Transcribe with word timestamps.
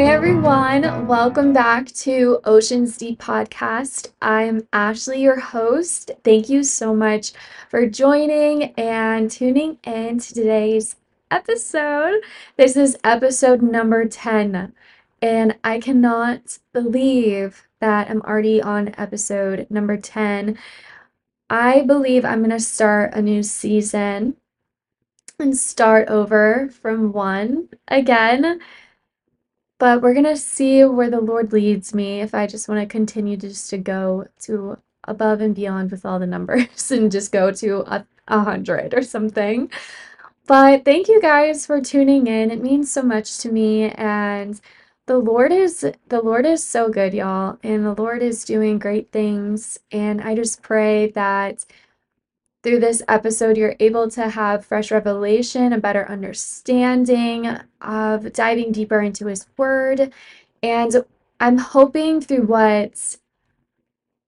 Hey 0.00 0.06
everyone, 0.06 1.06
welcome 1.06 1.52
back 1.52 1.88
to 1.88 2.40
Oceans 2.44 2.96
Deep 2.96 3.20
Podcast. 3.20 4.12
I'm 4.22 4.66
Ashley, 4.72 5.20
your 5.20 5.38
host. 5.38 6.10
Thank 6.24 6.48
you 6.48 6.64
so 6.64 6.94
much 6.94 7.32
for 7.68 7.84
joining 7.86 8.72
and 8.78 9.30
tuning 9.30 9.76
in 9.84 10.18
to 10.18 10.32
today's 10.32 10.96
episode. 11.30 12.22
This 12.56 12.78
is 12.78 12.96
episode 13.04 13.60
number 13.60 14.06
10, 14.06 14.72
and 15.20 15.58
I 15.62 15.78
cannot 15.78 16.56
believe 16.72 17.68
that 17.82 18.08
I'm 18.08 18.22
already 18.22 18.62
on 18.62 18.94
episode 18.96 19.66
number 19.68 19.98
10. 19.98 20.56
I 21.50 21.82
believe 21.82 22.24
I'm 22.24 22.38
going 22.38 22.48
to 22.48 22.58
start 22.58 23.12
a 23.12 23.20
new 23.20 23.42
season 23.42 24.36
and 25.38 25.54
start 25.54 26.08
over 26.08 26.70
from 26.70 27.12
one 27.12 27.68
again. 27.86 28.60
But 29.80 30.02
we're 30.02 30.14
to 30.24 30.38
see 30.38 30.84
where 30.84 31.10
the 31.10 31.22
Lord 31.22 31.52
leads 31.54 31.94
me 31.94 32.22
if 32.22 32.34
I 32.34 32.48
just 32.48 32.68
want 32.68 32.82
to 32.82 32.86
continue 32.86 33.38
just 33.38 33.70
to 33.72 33.78
go 33.78 34.28
to 34.42 34.78
above 35.08 35.42
and 35.42 35.56
beyond 35.56 35.92
with 35.92 36.06
all 36.06 36.20
the 36.20 36.28
numbers 36.28 36.92
and 36.92 37.12
just 37.12 37.32
go 37.32 37.52
to 37.52 37.80
a, 37.92 38.06
a 38.28 38.40
hundred 38.42 38.94
or 38.94 39.02
something. 39.02 39.70
But 40.46 40.84
thank 40.86 41.08
you 41.08 41.22
guys 41.22 41.66
for 41.66 41.80
tuning 41.82 42.28
in. 42.28 42.52
It 42.52 42.62
means 42.62 42.92
so 42.92 43.02
much 43.02 43.38
to 43.40 43.52
me 43.52 43.90
and 43.92 44.60
the 45.06 45.18
Lord 45.18 45.52
is 45.52 45.80
the 46.08 46.22
Lord 46.22 46.46
is 46.46 46.64
so 46.64 46.90
good, 46.90 47.14
y'all, 47.14 47.58
and 47.64 47.86
the 47.86 47.94
Lord 47.94 48.22
is 48.22 48.44
doing 48.44 48.78
great 48.80 49.12
things 49.12 49.80
and 49.92 50.22
I 50.22 50.36
just 50.36 50.62
pray 50.62 51.10
that 51.12 51.66
through 52.62 52.80
this 52.80 53.02
episode, 53.08 53.56
you're 53.56 53.76
able 53.80 54.10
to 54.10 54.28
have 54.28 54.66
fresh 54.66 54.90
revelation, 54.90 55.72
a 55.72 55.78
better 55.78 56.08
understanding 56.08 57.58
of 57.80 58.32
diving 58.32 58.72
deeper 58.72 59.00
into 59.00 59.26
His 59.26 59.46
Word. 59.56 60.12
And 60.62 61.04
I'm 61.38 61.58
hoping 61.58 62.20
through 62.20 62.42
what 62.42 63.16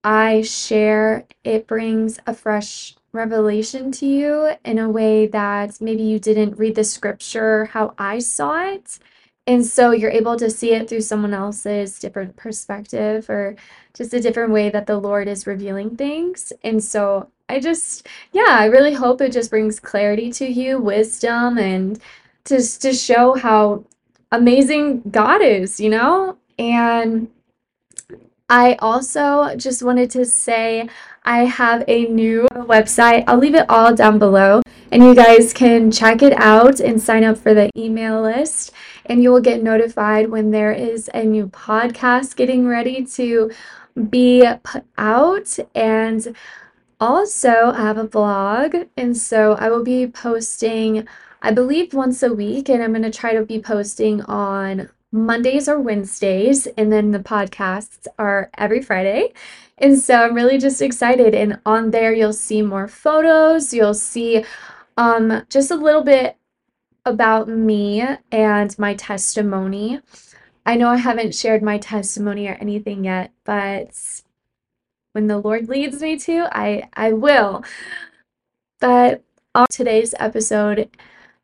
I 0.03 0.43
share, 0.43 1.27
it 1.45 1.67
brings 1.67 2.19
a 2.27 2.35
fresh 2.35 2.97
revelation 3.13 3.93
to 3.93 4.07
you 4.07 4.53
in 4.65 4.79
a 4.79 4.89
way 4.89 5.27
that 5.27 5.81
maybe 5.81 6.03
you 6.03 6.19
didn't 6.19 6.59
read 6.59 6.75
the 6.75 6.85
scripture 6.85 7.67
how 7.67 7.95
I 7.99 8.19
saw 8.19 8.73
it. 8.73 8.99
And 9.47 9.67
so 9.67 9.91
you're 9.91 10.11
able 10.11 10.37
to 10.37 10.49
see 10.49 10.73
it 10.73 10.89
through 10.89 11.01
someone 11.01 11.35
else's 11.35 11.99
different 11.99 12.37
perspective 12.37 13.29
or 13.29 13.57
just 13.93 14.15
a 14.15 14.21
different 14.21 14.53
way 14.53 14.71
that 14.71 14.87
the 14.87 14.99
Lord 14.99 15.27
is 15.27 15.47
revealing 15.47 15.97
things. 15.97 16.53
And 16.63 16.83
so 16.83 17.29
I 17.49 17.59
just, 17.59 18.07
yeah, 18.33 18.47
I 18.51 18.67
really 18.67 18.95
hope 18.95 19.21
it 19.21 19.33
just 19.33 19.51
brings 19.51 19.81
clarity 19.81 20.31
to 20.33 20.47
you, 20.47 20.79
wisdom, 20.79 21.59
and 21.59 22.01
just 22.45 22.83
to 22.83 22.93
show 22.93 23.35
how 23.35 23.85
amazing 24.31 25.03
God 25.11 25.43
is, 25.43 25.81
you 25.81 25.91
know? 25.91 26.39
And 26.59 27.29
I 28.49 28.75
also 28.81 29.57
just 29.57 29.83
wanted 29.83 30.11
to 30.13 30.25
say 30.25 30.89
I 31.25 31.45
have 31.45 31.85
a 31.89 32.05
new 32.07 32.47
website. 32.55 33.25
I'll 33.27 33.39
leave 33.39 33.55
it 33.55 33.69
all 33.69 33.95
down 33.95 34.19
below, 34.19 34.63
and 34.93 35.03
you 35.03 35.15
guys 35.15 35.55
can 35.55 35.91
check 35.91 36.21
it 36.21 36.35
out 36.35 36.79
and 36.79 37.01
sign 37.01 37.25
up 37.25 37.39
for 37.39 37.55
the 37.55 37.71
email 37.75 38.21
list, 38.21 38.73
and 39.07 39.23
you 39.23 39.33
will 39.33 39.41
get 39.41 39.63
notified 39.63 40.29
when 40.29 40.51
there 40.51 40.71
is 40.71 41.09
a 41.15 41.25
new 41.25 41.47
podcast 41.47 42.37
getting 42.37 42.67
ready 42.69 43.03
to 43.07 43.51
be 44.11 44.47
put 44.63 44.85
out. 44.99 45.59
And 45.75 46.37
also, 47.01 47.73
I 47.75 47.81
have 47.81 47.97
a 47.97 48.05
blog, 48.05 48.77
and 48.95 49.17
so 49.17 49.55
I 49.55 49.71
will 49.71 49.83
be 49.83 50.07
posting, 50.07 51.09
I 51.41 51.53
believe, 51.53 51.95
once 51.95 52.23
a 52.23 52.35
week, 52.35 52.69
and 52.69 52.83
I'm 52.83 52.93
going 52.93 53.03
to 53.03 53.11
try 53.11 53.33
to 53.33 53.47
be 53.47 53.61
posting 53.61 54.21
on 54.25 54.91
Mondays 55.11 55.71
or 55.71 55.81
Wednesdays, 55.81 56.67
and 56.67 56.93
then 56.93 57.13
the 57.13 57.19
podcasts 57.19 58.07
are 58.19 58.51
every 58.59 58.83
Friday. 58.83 59.33
And 59.79 59.99
so 59.99 60.17
I'm 60.17 60.35
really 60.35 60.59
just 60.59 60.83
excited. 60.83 61.35
And 61.35 61.61
on 61.65 61.93
there, 61.93 62.13
you'll 62.13 62.35
see 62.35 62.61
more 62.61 62.89
photos, 62.89 63.73
you'll 63.73 63.95
see 63.95 64.45
um, 64.97 65.45
just 65.49 65.71
a 65.71 65.77
little 65.77 66.03
bit 66.03 66.37
about 67.05 67.49
me 67.49 68.05
and 68.31 68.79
my 68.79 68.95
testimony. 68.95 70.01
I 70.65 70.77
know 70.77 70.89
I 70.89 70.97
haven't 70.97 71.35
shared 71.35 71.63
my 71.63 71.79
testimony 71.79 72.47
or 72.47 72.55
anything 72.55 73.05
yet, 73.05 73.33
but 73.45 74.23
when 75.13 75.27
the 75.27 75.39
Lord 75.39 75.69
leads 75.69 76.01
me 76.01 76.17
to, 76.21 76.49
I 76.53 76.89
I 76.95 77.13
will. 77.13 77.65
But 78.81 79.23
on 79.55 79.67
today's 79.71 80.15
episode 80.19 80.89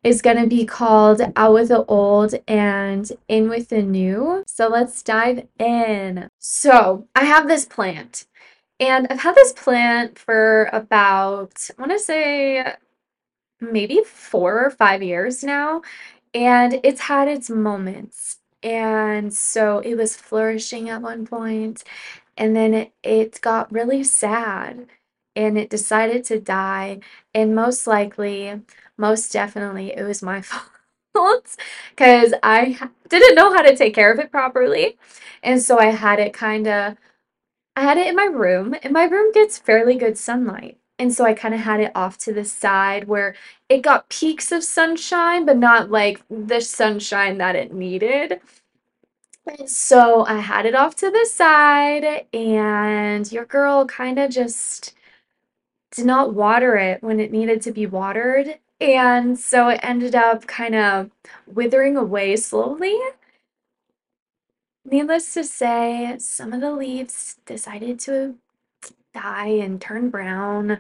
is 0.03 0.23
going 0.23 0.37
to 0.37 0.47
be 0.47 0.65
called 0.65 1.21
Out 1.37 1.53
with 1.53 1.69
the 1.69 1.85
Old 1.87 2.35
and 2.47 3.11
In 3.29 3.49
with 3.49 3.69
the 3.69 3.83
New. 3.83 4.45
So 4.47 4.69
let's 4.69 5.03
dive 5.03 5.47
in. 5.59 6.29
So, 6.39 7.07
I 7.15 7.25
have 7.25 7.49
this 7.49 7.65
plant. 7.65 8.27
And 8.81 9.09
I've 9.11 9.21
had 9.21 9.35
this 9.35 9.53
plant 9.53 10.19
for 10.19 10.71
about 10.73 11.69
I 11.77 11.81
want 11.83 11.93
to 11.93 11.99
say 11.99 12.65
maybe 13.61 14.03
4 14.05 14.65
or 14.67 14.71
5 14.71 15.03
years 15.03 15.45
now, 15.45 15.83
and 16.35 16.81
it's 16.85 17.03
had 17.03 17.29
its 17.29 17.51
moments. 17.51 18.39
And 18.63 19.33
so 19.35 19.81
it 19.81 19.97
was 19.97 20.17
flourishing 20.17 20.89
at 20.91 21.03
one 21.03 21.27
point, 21.27 21.85
and 22.37 22.57
then 22.57 22.75
it, 22.75 22.93
it 23.03 23.41
got 23.41 23.73
really 23.73 24.05
sad 24.05 24.87
and 25.37 25.59
it 25.59 25.71
decided 25.71 26.25
to 26.25 26.41
die. 26.41 27.01
And 27.35 27.55
most 27.55 27.87
likely, 27.87 28.63
most 28.97 29.33
definitely, 29.33 29.93
it 29.93 30.05
was 30.05 30.23
my 30.23 30.43
fault 31.15 31.57
because 31.91 32.35
I 32.43 32.79
didn't 33.09 33.35
know 33.37 33.53
how 33.55 33.63
to 33.63 33.77
take 33.77 33.95
care 33.95 34.13
of 34.13 34.19
it 34.19 34.31
properly. 34.33 34.99
And 35.43 35.63
so 35.63 35.79
I 35.79 35.87
had 35.87 36.19
it 36.21 36.33
kind 36.35 36.67
of, 36.69 36.97
I 37.77 37.83
had 37.83 37.99
it 37.99 38.09
in 38.09 38.17
my 38.17 38.27
room, 38.27 38.75
and 38.83 38.93
my 38.93 39.05
room 39.05 39.33
gets 39.33 39.59
fairly 39.59 39.97
good 39.97 40.19
sunlight. 40.19 40.79
And 40.99 41.13
so 41.15 41.25
I 41.25 41.35
kind 41.35 41.55
of 41.55 41.61
had 41.61 41.81
it 41.81 41.93
off 41.95 42.19
to 42.19 42.33
the 42.33 42.45
side 42.45 43.07
where 43.07 43.37
it 43.69 43.83
got 43.83 44.09
peaks 44.09 44.51
of 44.51 44.65
sunshine, 44.65 45.47
but 45.47 45.57
not 45.57 45.91
like 45.91 46.23
the 46.29 46.61
sunshine 46.61 47.39
that 47.39 47.55
it 47.55 47.73
needed. 47.73 48.41
So 49.67 50.27
I 50.27 50.39
had 50.41 50.67
it 50.67 50.75
off 50.75 50.95
to 50.97 51.11
the 51.11 51.25
side, 51.25 52.27
and 52.35 53.31
your 53.33 53.47
girl 53.47 53.87
kind 53.87 54.19
of 54.19 54.31
just 54.31 54.95
did 55.91 56.05
not 56.05 56.35
water 56.35 56.77
it 56.77 57.03
when 57.03 57.21
it 57.21 57.33
needed 57.33 57.63
to 57.63 57.73
be 57.73 57.87
watered. 57.87 58.59
And 58.81 59.39
so 59.39 59.69
it 59.69 59.81
ended 59.83 60.15
up 60.15 60.47
kind 60.47 60.75
of 60.75 61.11
withering 61.47 61.97
away 61.97 62.37
slowly. 62.37 62.99
Needless 64.85 65.33
to 65.35 65.45
say, 65.45 66.17
some 66.19 66.53
of 66.53 66.61
the 66.61 66.73
leaves 66.73 67.37
decided 67.47 67.99
to 68.01 68.37
die 69.21 69.49
and 69.49 69.81
turn 69.81 70.11
brown, 70.11 70.79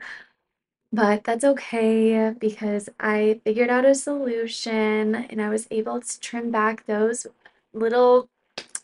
but 0.93 1.25
that's 1.25 1.45
okay 1.45 2.35
because 2.39 2.89
I 2.99 3.41
figured 3.45 3.71
out 3.71 3.85
a 3.85 3.95
solution 3.95 5.15
and 5.15 5.43
I 5.43 5.51
was 5.51 5.67
able 5.71 6.01
to 6.01 6.21
trim 6.21 6.51
back 6.51 6.87
those 6.87 7.27
little 7.75 8.29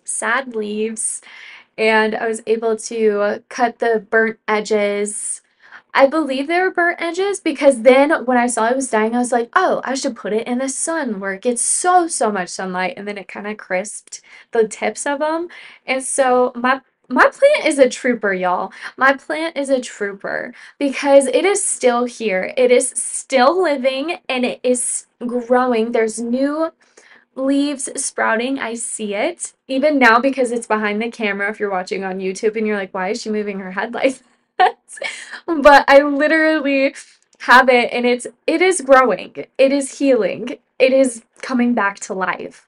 sad 0.05 0.55
leaves 0.55 1.23
and 1.79 2.15
I 2.15 2.29
was 2.29 2.43
able 2.47 2.77
to 2.77 3.43
cut 3.49 3.79
the 3.79 4.07
burnt 4.11 4.39
edges. 4.47 5.41
I 5.95 6.07
believe 6.07 6.47
they 6.49 6.61
were 6.61 6.71
burnt 6.71 7.01
edges 7.01 7.41
because 7.41 7.83
then 7.83 8.11
when 8.27 8.37
I 8.37 8.49
saw 8.49 8.67
it 8.67 8.77
was 8.77 8.91
dying, 8.91 9.15
I 9.15 9.19
was 9.19 9.33
like, 9.33 9.49
oh, 9.55 9.81
I 9.85 9.95
should 9.95 10.17
put 10.17 10.33
it 10.33 10.47
in 10.47 10.59
the 10.59 10.69
sun 10.69 11.21
where 11.21 11.35
it 11.35 11.43
gets 11.43 11.63
so, 11.63 12.09
so 12.09 12.31
much 12.33 12.49
sunlight. 12.49 12.95
And 12.97 13.07
then 13.09 13.19
it 13.19 13.29
kind 13.29 13.47
of 13.47 13.57
crisped 13.57 14.21
the 14.53 14.69
tips 14.69 15.07
of 15.07 15.21
them. 15.21 15.49
And 15.87 16.03
so 16.03 16.53
my 16.55 16.81
my 17.09 17.29
plant 17.29 17.67
is 17.67 17.79
a 17.79 17.89
trooper, 17.89 18.33
y'all. 18.33 18.73
My 18.97 19.15
plant 19.15 19.57
is 19.57 19.69
a 19.69 19.81
trooper 19.81 20.55
because 20.79 21.27
it 21.27 21.45
is 21.45 21.65
still 21.65 22.05
here. 22.05 22.55
It 22.57 22.71
is 22.71 22.89
still 22.89 23.63
living 23.63 24.19
and 24.29 24.45
it 24.45 24.61
is 24.63 25.07
growing. 25.27 25.93
There's 25.93 26.19
new 26.19 26.73
leaves 27.35 27.89
sprouting. 28.03 28.59
I 28.59 28.75
see 28.75 29.15
it 29.15 29.53
even 29.69 29.99
now 29.99 30.19
because 30.19 30.51
it's 30.51 30.67
behind 30.67 31.03
the 31.03 31.11
camera. 31.11 31.51
If 31.51 31.61
you're 31.61 31.71
watching 31.71 32.05
on 32.05 32.21
YouTube 32.21 32.57
and 32.57 32.67
you're 32.67 32.77
like, 32.77 32.95
why 32.95 33.11
is 33.11 33.21
she 33.21 33.31
moving 33.31 33.61
her 33.61 33.73
head 33.73 33.93
like 33.93 34.21
that? 34.59 34.79
but 35.47 35.85
I 35.89 36.01
literally 36.01 36.95
have 37.41 37.69
it 37.69 37.93
and 37.93 38.07
it's 38.07 38.27
it 38.47 38.63
is 38.63 38.81
growing. 38.81 39.45
It 39.59 39.73
is 39.73 39.99
healing. 39.99 40.59
It 40.79 40.93
is 40.93 41.23
coming 41.43 41.75
back 41.75 42.01
to 42.01 42.15
life. 42.15 42.67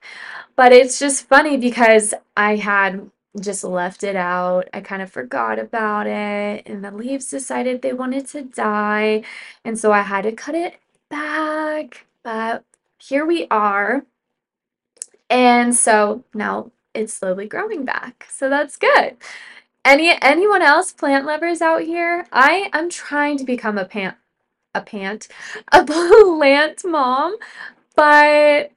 But 0.54 0.72
it's 0.72 0.98
just 0.98 1.26
funny 1.26 1.56
because 1.56 2.14
I 2.36 2.56
had 2.56 3.10
just 3.40 3.64
left 3.64 4.02
it 4.04 4.16
out. 4.16 4.68
I 4.72 4.80
kind 4.80 5.02
of 5.02 5.10
forgot 5.10 5.58
about 5.58 6.06
it 6.06 6.66
and 6.66 6.84
the 6.84 6.90
leaves 6.90 7.26
decided 7.28 7.82
they 7.82 7.92
wanted 7.92 8.26
to 8.28 8.42
die 8.42 9.22
and 9.64 9.78
so 9.78 9.92
I 9.92 10.02
had 10.02 10.22
to 10.22 10.32
cut 10.32 10.54
it 10.54 10.80
back. 11.08 12.06
But 12.22 12.64
here 12.98 13.24
we 13.26 13.46
are 13.50 14.04
and 15.30 15.74
so 15.74 16.24
now 16.34 16.70
it's 16.94 17.14
slowly 17.14 17.46
growing 17.46 17.84
back. 17.84 18.26
So 18.30 18.48
that's 18.48 18.76
good. 18.76 19.16
Any 19.84 20.16
anyone 20.20 20.62
else 20.62 20.92
plant 20.92 21.26
lovers 21.26 21.62
out 21.62 21.82
here? 21.82 22.26
I 22.32 22.70
I'm 22.72 22.90
trying 22.90 23.38
to 23.38 23.44
become 23.44 23.78
a 23.78 23.84
pant 23.84 24.16
a 24.74 24.80
pant 24.80 25.28
a 25.72 25.84
plant 25.84 26.82
mom, 26.84 27.36
but 27.94 28.72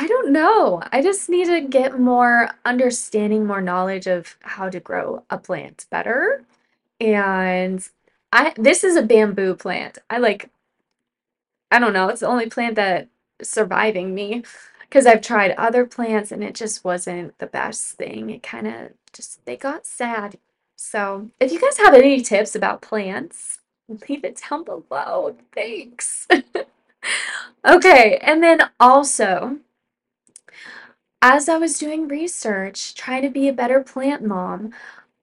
I 0.00 0.06
don't 0.06 0.32
know. 0.32 0.82
I 0.92 1.02
just 1.02 1.28
need 1.28 1.44
to 1.48 1.60
get 1.60 2.00
more 2.00 2.48
understanding, 2.64 3.46
more 3.46 3.60
knowledge 3.60 4.06
of 4.06 4.34
how 4.40 4.70
to 4.70 4.80
grow 4.80 5.24
a 5.28 5.36
plant 5.36 5.84
better. 5.90 6.42
And 6.98 7.86
I 8.32 8.54
this 8.56 8.82
is 8.82 8.96
a 8.96 9.02
bamboo 9.02 9.56
plant. 9.56 9.98
I 10.08 10.16
like 10.16 10.48
I 11.70 11.78
don't 11.78 11.92
know, 11.92 12.08
it's 12.08 12.20
the 12.20 12.28
only 12.28 12.48
plant 12.48 12.76
that 12.76 13.08
surviving 13.42 14.14
me 14.14 14.42
because 14.80 15.04
I've 15.04 15.20
tried 15.20 15.50
other 15.52 15.84
plants 15.84 16.32
and 16.32 16.42
it 16.42 16.54
just 16.54 16.82
wasn't 16.82 17.36
the 17.38 17.46
best 17.46 17.92
thing. 17.98 18.30
It 18.30 18.42
kind 18.42 18.66
of 18.68 18.92
just 19.12 19.44
they 19.44 19.58
got 19.58 19.84
sad. 19.84 20.38
So, 20.76 21.28
if 21.38 21.52
you 21.52 21.60
guys 21.60 21.76
have 21.76 21.92
any 21.92 22.22
tips 22.22 22.54
about 22.54 22.80
plants, 22.80 23.58
leave 24.08 24.24
it 24.24 24.40
down 24.48 24.64
below. 24.64 25.36
Thanks. 25.54 26.26
Okay, 27.64 28.18
and 28.22 28.42
then 28.42 28.60
also, 28.78 29.58
as 31.22 31.48
I 31.48 31.58
was 31.58 31.78
doing 31.78 32.08
research, 32.08 32.94
trying 32.94 33.22
to 33.22 33.30
be 33.30 33.48
a 33.48 33.52
better 33.52 33.80
plant 33.80 34.24
mom, 34.24 34.72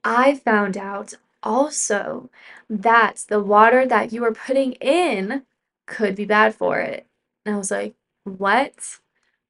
I 0.03 0.35
found 0.35 0.77
out 0.77 1.13
also 1.43 2.29
that 2.69 3.25
the 3.29 3.41
water 3.41 3.85
that 3.85 4.11
you 4.13 4.23
are 4.23 4.33
putting 4.33 4.73
in 4.73 5.43
could 5.85 6.15
be 6.15 6.25
bad 6.25 6.55
for 6.55 6.79
it. 6.79 7.05
And 7.45 7.55
I 7.55 7.57
was 7.57 7.71
like, 7.71 7.95
what? 8.23 8.99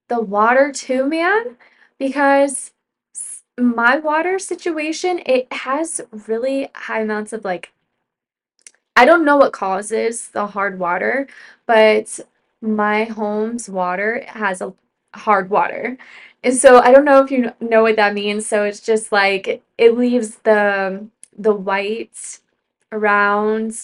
The 0.07 0.21
water 0.21 0.71
too, 0.71 1.05
man? 1.07 1.57
Because 1.99 2.71
my 3.59 3.97
water 3.97 4.39
situation, 4.39 5.21
it 5.25 5.51
has 5.51 6.01
really 6.27 6.69
high 6.75 7.01
amounts 7.01 7.33
of 7.33 7.43
like 7.43 7.73
I 8.95 9.05
don't 9.05 9.25
know 9.25 9.37
what 9.37 9.53
causes 9.53 10.29
the 10.29 10.47
hard 10.47 10.79
water, 10.79 11.27
but 11.67 12.19
my 12.61 13.03
home's 13.03 13.69
water 13.69 14.23
has 14.27 14.59
a 14.61 14.73
hard 15.17 15.49
water. 15.49 15.97
And 16.43 16.55
so 16.55 16.79
I 16.79 16.91
don't 16.93 17.05
know 17.05 17.23
if 17.23 17.31
you 17.31 17.51
know 17.59 17.83
what 17.83 17.95
that 17.97 18.13
means. 18.13 18.47
So 18.47 18.63
it's 18.63 18.79
just 18.81 19.11
like 19.11 19.63
it 19.77 19.97
leaves 19.97 20.37
the 20.43 21.07
the 21.37 21.53
white 21.53 22.39
around 22.91 23.77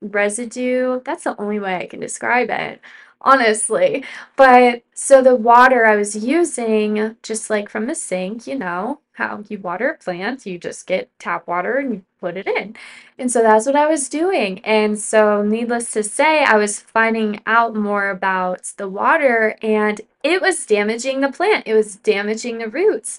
residue. 0.00 1.00
That's 1.04 1.24
the 1.24 1.40
only 1.40 1.58
way 1.60 1.76
I 1.76 1.86
can 1.86 2.00
describe 2.00 2.50
it, 2.50 2.80
honestly. 3.20 4.04
But 4.36 4.82
so 4.94 5.22
the 5.22 5.36
water 5.36 5.86
I 5.86 5.96
was 5.96 6.16
using, 6.16 7.16
just 7.22 7.50
like 7.50 7.68
from 7.68 7.86
the 7.86 7.94
sink, 7.94 8.46
you 8.46 8.56
know, 8.58 9.00
how 9.14 9.44
you 9.48 9.58
water 9.58 9.90
a 9.90 9.98
plant, 9.98 10.46
you 10.46 10.58
just 10.58 10.86
get 10.86 11.10
tap 11.18 11.46
water 11.46 11.76
and 11.76 11.92
you 11.94 12.04
put 12.20 12.36
it 12.36 12.46
in. 12.46 12.74
And 13.18 13.30
so 13.30 13.42
that's 13.42 13.66
what 13.66 13.76
I 13.76 13.86
was 13.86 14.08
doing. 14.08 14.60
And 14.60 14.98
so, 14.98 15.42
needless 15.42 15.92
to 15.92 16.02
say, 16.02 16.42
I 16.42 16.56
was 16.56 16.80
finding 16.80 17.40
out 17.46 17.74
more 17.74 18.10
about 18.10 18.72
the 18.78 18.88
water 18.88 19.56
and 19.62 20.00
it 20.22 20.40
was 20.40 20.66
damaging 20.66 21.20
the 21.20 21.30
plant, 21.32 21.66
it 21.66 21.74
was 21.74 21.96
damaging 21.96 22.58
the 22.58 22.68
roots. 22.68 23.18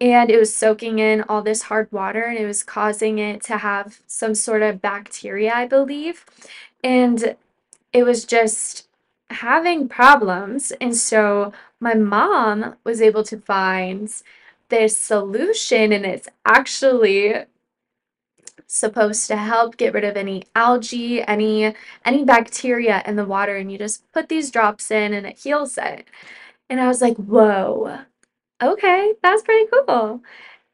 And 0.00 0.30
it 0.30 0.38
was 0.38 0.56
soaking 0.56 0.98
in 0.98 1.22
all 1.28 1.42
this 1.42 1.62
hard 1.62 1.92
water 1.92 2.22
and 2.22 2.38
it 2.38 2.46
was 2.46 2.62
causing 2.62 3.18
it 3.18 3.42
to 3.42 3.58
have 3.58 4.00
some 4.06 4.34
sort 4.34 4.62
of 4.62 4.80
bacteria, 4.80 5.52
I 5.52 5.66
believe. 5.66 6.24
And 6.82 7.36
it 7.92 8.04
was 8.04 8.24
just 8.24 8.86
having 9.30 9.88
problems. 9.88 10.72
And 10.80 10.96
so 10.96 11.52
my 11.80 11.94
mom 11.94 12.76
was 12.84 13.00
able 13.00 13.24
to 13.24 13.38
find 13.38 14.12
this 14.68 14.96
solution, 14.96 15.92
and 15.92 16.04
it's 16.06 16.28
actually 16.46 17.34
supposed 18.66 19.26
to 19.26 19.36
help 19.36 19.76
get 19.76 19.92
rid 19.94 20.04
of 20.04 20.16
any 20.16 20.44
algae, 20.54 21.22
any 21.22 21.74
any 22.04 22.24
bacteria 22.24 23.02
in 23.06 23.16
the 23.16 23.24
water, 23.24 23.56
and 23.56 23.70
you 23.72 23.78
just 23.78 24.10
put 24.12 24.28
these 24.28 24.50
drops 24.50 24.90
in 24.90 25.12
and 25.12 25.26
it 25.26 25.38
heals 25.38 25.76
it. 25.78 26.06
And 26.70 26.80
I 26.80 26.88
was 26.88 27.02
like, 27.02 27.16
"Whoa, 27.16 28.00
okay, 28.62 29.14
that's 29.22 29.42
pretty 29.42 29.68
cool." 29.72 30.22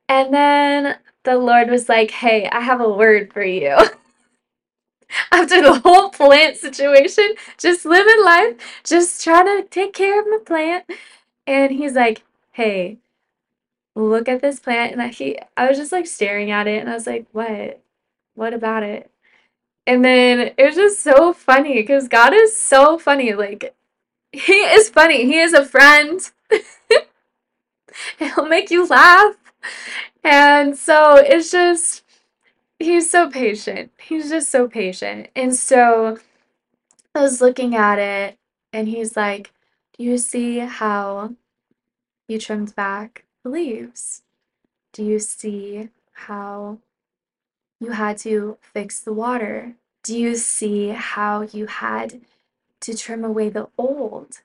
And 0.08 0.35
then 0.35 0.99
the 1.25 1.38
Lord 1.38 1.70
was 1.70 1.88
like, 1.88 2.11
"Hey, 2.12 2.49
I 2.50 2.61
have 2.61 2.81
a 2.81 2.91
word 2.91 3.32
for 3.32 3.44
you." 3.44 3.76
After 5.32 5.62
the 5.62 5.81
whole 5.81 6.06
plant 6.26 6.56
situation, 6.56 7.34
just 7.58 7.84
living 7.87 8.25
life, 8.25 8.55
just 8.84 9.23
trying 9.25 9.46
to 9.46 9.69
take 9.69 9.94
care 9.94 10.20
of 10.20 10.26
my 10.28 10.38
plant. 10.44 10.84
And 11.46 11.73
he's 11.73 11.94
like, 11.94 12.23
"Hey, 12.52 12.99
look 13.94 14.28
at 14.28 14.40
this 14.43 14.61
plant." 14.61 14.93
And 14.93 15.02
I, 15.02 15.08
he, 15.08 15.38
I 15.56 15.69
was 15.69 15.78
just 15.78 15.93
like 15.93 16.06
staring 16.06 16.50
at 16.50 16.67
it, 16.69 16.81
and 16.81 16.90
I 16.90 16.94
was 16.94 17.06
like, 17.06 17.26
"What? 17.32 17.81
What 18.34 18.55
about 18.55 18.82
it?" 18.82 19.11
And 19.87 20.05
then 20.05 20.52
it 20.58 20.64
was 20.64 20.75
just 20.76 21.00
so 21.02 21.32
funny 21.32 21.75
because 21.75 22.08
God 22.08 22.34
is 22.34 22.56
so 22.56 22.99
funny. 22.99 23.34
Like, 23.34 23.75
He 24.32 24.55
is 24.55 24.90
funny. 24.90 25.26
He 25.26 25.38
is 25.38 25.52
a 25.55 25.64
friend. 25.64 26.20
He'll 28.19 28.46
make 28.46 28.70
you 28.70 28.87
laugh. 28.87 29.37
And 30.25 30.76
so 30.76 31.17
it's 31.17 31.50
just, 31.50 32.05
he's 32.78 33.11
so 33.11 33.31
patient. 33.31 33.93
He's 33.99 34.31
just 34.31 34.50
so 34.50 34.69
patient. 34.69 35.28
And 35.34 35.55
so 35.55 36.19
I 37.14 37.20
was 37.20 37.40
looking 37.40 37.75
at 37.75 37.99
it 37.99 38.38
and 38.73 38.88
he's 38.88 39.17
like, 39.17 39.52
Do 39.96 40.05
you 40.05 40.19
see 40.19 40.58
how 40.58 41.34
you 42.28 42.38
trimmed 42.38 42.75
back 42.75 43.25
the 43.43 43.50
leaves? 43.50 44.23
Do 44.93 45.05
you 45.05 45.19
see 45.19 45.90
how 46.12 46.78
you 47.81 47.93
had 47.93 48.19
to 48.19 48.58
fix 48.61 49.00
the 49.00 49.12
water? 49.12 49.75
Do 50.02 50.19
you 50.19 50.37
see 50.37 50.88
how 50.88 51.43
you 51.43 51.67
had 51.67 52.20
to 52.81 52.96
trim 52.96 53.25
away 53.25 53.49
the 53.49 53.69
old? 53.76 54.40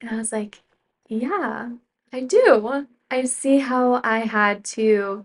And 0.00 0.10
I 0.10 0.16
was 0.16 0.32
like, 0.32 0.62
yeah, 1.08 1.70
I 2.12 2.20
do. 2.20 2.86
I 3.10 3.24
see 3.24 3.58
how 3.58 4.00
I 4.02 4.20
had 4.20 4.64
to 4.76 5.24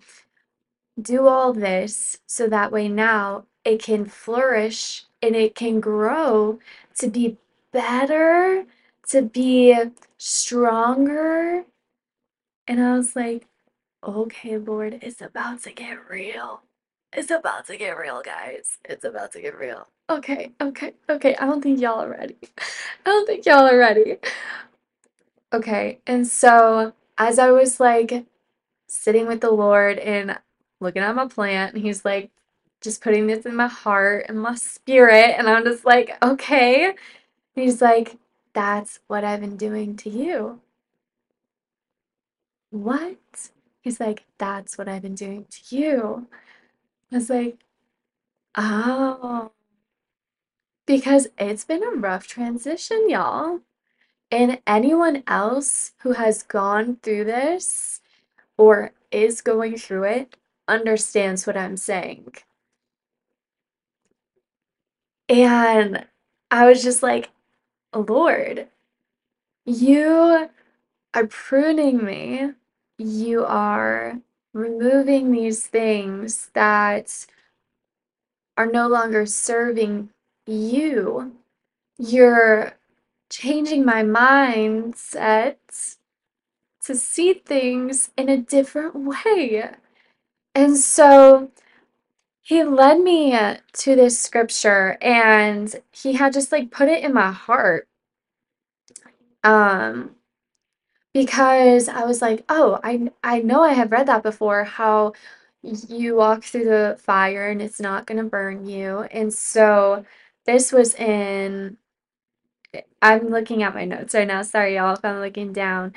do 1.00 1.28
all 1.28 1.54
this 1.54 2.20
so 2.26 2.48
that 2.48 2.72
way 2.72 2.88
now 2.88 3.46
it 3.64 3.82
can 3.82 4.06
flourish 4.06 5.06
and 5.22 5.36
it 5.36 5.56
can 5.56 5.80
grow 5.80 6.60
to 6.98 7.08
be 7.08 7.38
better, 7.72 8.66
to 9.10 9.22
be 9.22 9.76
stronger. 10.18 11.66
And 12.68 12.82
I 12.82 12.98
was 12.98 13.16
like, 13.16 13.48
okay, 14.04 14.58
Lord, 14.58 15.00
it's 15.02 15.22
about 15.22 15.64
to 15.64 15.72
get 15.72 16.10
real. 16.10 16.62
It's 17.14 17.32
about 17.32 17.68
to 17.68 17.78
get 17.78 17.98
real, 17.98 18.22
guys. 18.22 18.78
It's 18.86 19.06
about 19.06 19.32
to 19.34 19.42
get 19.42 19.58
real. 19.58 19.88
Okay, 20.10 20.52
okay, 20.62 20.94
okay. 21.10 21.36
I 21.36 21.46
don't 21.46 21.62
think 21.62 21.80
y'all 21.80 22.02
are 22.02 22.10
ready. 22.10 22.38
I 23.06 23.10
don't 23.10 23.26
think 23.26 23.46
y'all 23.46 23.68
are 23.68 23.78
ready. 23.78 24.18
Okay, 25.54 26.00
and 26.06 26.28
so 26.28 26.94
as 27.18 27.40
I 27.40 27.52
was 27.52 27.80
like 27.80 28.26
sitting 28.88 29.28
with 29.28 29.42
the 29.42 29.52
Lord 29.52 29.98
and 30.00 30.38
looking 30.80 31.02
at 31.04 31.16
my 31.16 31.28
plant, 31.28 31.76
and 31.76 31.84
He's 31.84 32.06
like 32.06 32.32
just 32.82 33.02
putting 33.02 33.28
this 33.28 33.46
in 33.46 33.56
my 33.56 33.68
heart 33.68 34.26
and 34.30 34.40
my 34.42 34.56
spirit, 34.56 35.36
and 35.38 35.50
I'm 35.50 35.64
just 35.64 35.86
like, 35.86 36.18
okay. 36.24 36.86
And 36.88 36.96
He's 37.56 37.82
like, 37.82 38.18
that's 38.54 39.00
what 39.08 39.24
I've 39.24 39.42
been 39.42 39.58
doing 39.58 39.96
to 39.98 40.10
you. 40.10 40.62
What? 42.72 43.52
He's 43.82 44.00
like, 44.00 44.26
that's 44.38 44.78
what 44.78 44.90
I've 44.90 45.02
been 45.02 45.16
doing 45.16 45.46
to 45.50 45.76
you. 45.76 46.28
I 47.12 47.16
was 47.16 47.30
like, 47.30 47.58
oh, 48.56 49.52
because 50.86 51.28
it's 51.38 51.66
been 51.66 51.84
a 51.84 51.92
rough 51.92 52.28
transition, 52.28 53.10
y'all. 53.10 53.62
And 54.32 54.60
anyone 54.68 55.24
else 55.28 55.94
who 56.00 56.14
has 56.14 56.44
gone 56.44 56.98
through 57.02 57.26
this 57.26 58.02
or 58.58 58.92
is 59.12 59.42
going 59.42 59.78
through 59.78 60.04
it 60.04 60.36
understands 60.68 61.48
what 61.48 61.58
I'm 61.58 61.78
saying. 61.78 62.34
And 65.30 66.06
I 66.52 66.68
was 66.68 66.84
just 66.84 67.04
like, 67.04 67.30
Lord, 67.94 68.68
you 69.66 70.50
are 71.14 71.28
pruning 71.28 72.04
me. 72.04 72.52
You 72.98 73.46
are 73.46 74.20
removing 74.54 75.32
these 75.32 75.68
things 75.68 76.50
that 76.54 77.26
are 78.58 78.66
no 78.66 78.88
longer 78.88 79.26
serving 79.26 80.10
you. 80.46 81.34
You're 81.98 82.74
changing 83.30 83.86
my 83.86 84.04
mindset 84.04 85.58
to 86.84 86.96
see 86.96 87.34
things 87.34 88.12
in 88.18 88.30
a 88.30 88.38
different 88.38 88.96
way. 88.96 89.72
And 90.58 90.76
so 90.76 91.52
he 92.42 92.64
led 92.64 93.02
me 93.02 93.38
to 93.74 93.96
this 93.96 94.20
scripture 94.20 94.98
and 95.02 95.76
he 95.92 96.14
had 96.14 96.34
just 96.34 96.52
like 96.52 96.72
put 96.72 96.90
it 96.90 97.04
in 97.04 97.14
my 97.14 97.32
heart. 97.32 97.88
Um, 99.44 100.16
because 101.14 101.90
I 101.90 102.06
was 102.06 102.22
like, 102.22 102.44
"Oh, 102.50 102.80
I 102.84 103.12
I 103.24 103.40
know 103.42 103.64
I 103.64 103.74
have 103.74 103.92
read 103.92 104.08
that 104.08 104.24
before, 104.24 104.64
how 104.66 105.14
you 105.64 106.16
walk 106.16 106.44
through 106.44 106.66
the 106.66 106.98
fire 107.02 107.50
and 107.50 107.62
it's 107.62 107.80
not 107.80 108.06
gonna 108.08 108.24
burn 108.24 108.66
you." 108.68 109.02
And 109.12 109.34
so 109.34 110.06
this 110.46 110.72
was 110.72 110.96
in 110.96 111.78
I'm 113.02 113.30
looking 113.30 113.64
at 113.64 113.74
my 113.76 113.86
notes 113.86 114.14
right 114.14 114.28
now. 114.28 114.42
Sorry, 114.42 114.76
y'all, 114.76 114.94
if 114.96 115.06
I'm 115.06 115.20
looking 115.20 115.54
down. 115.54 115.94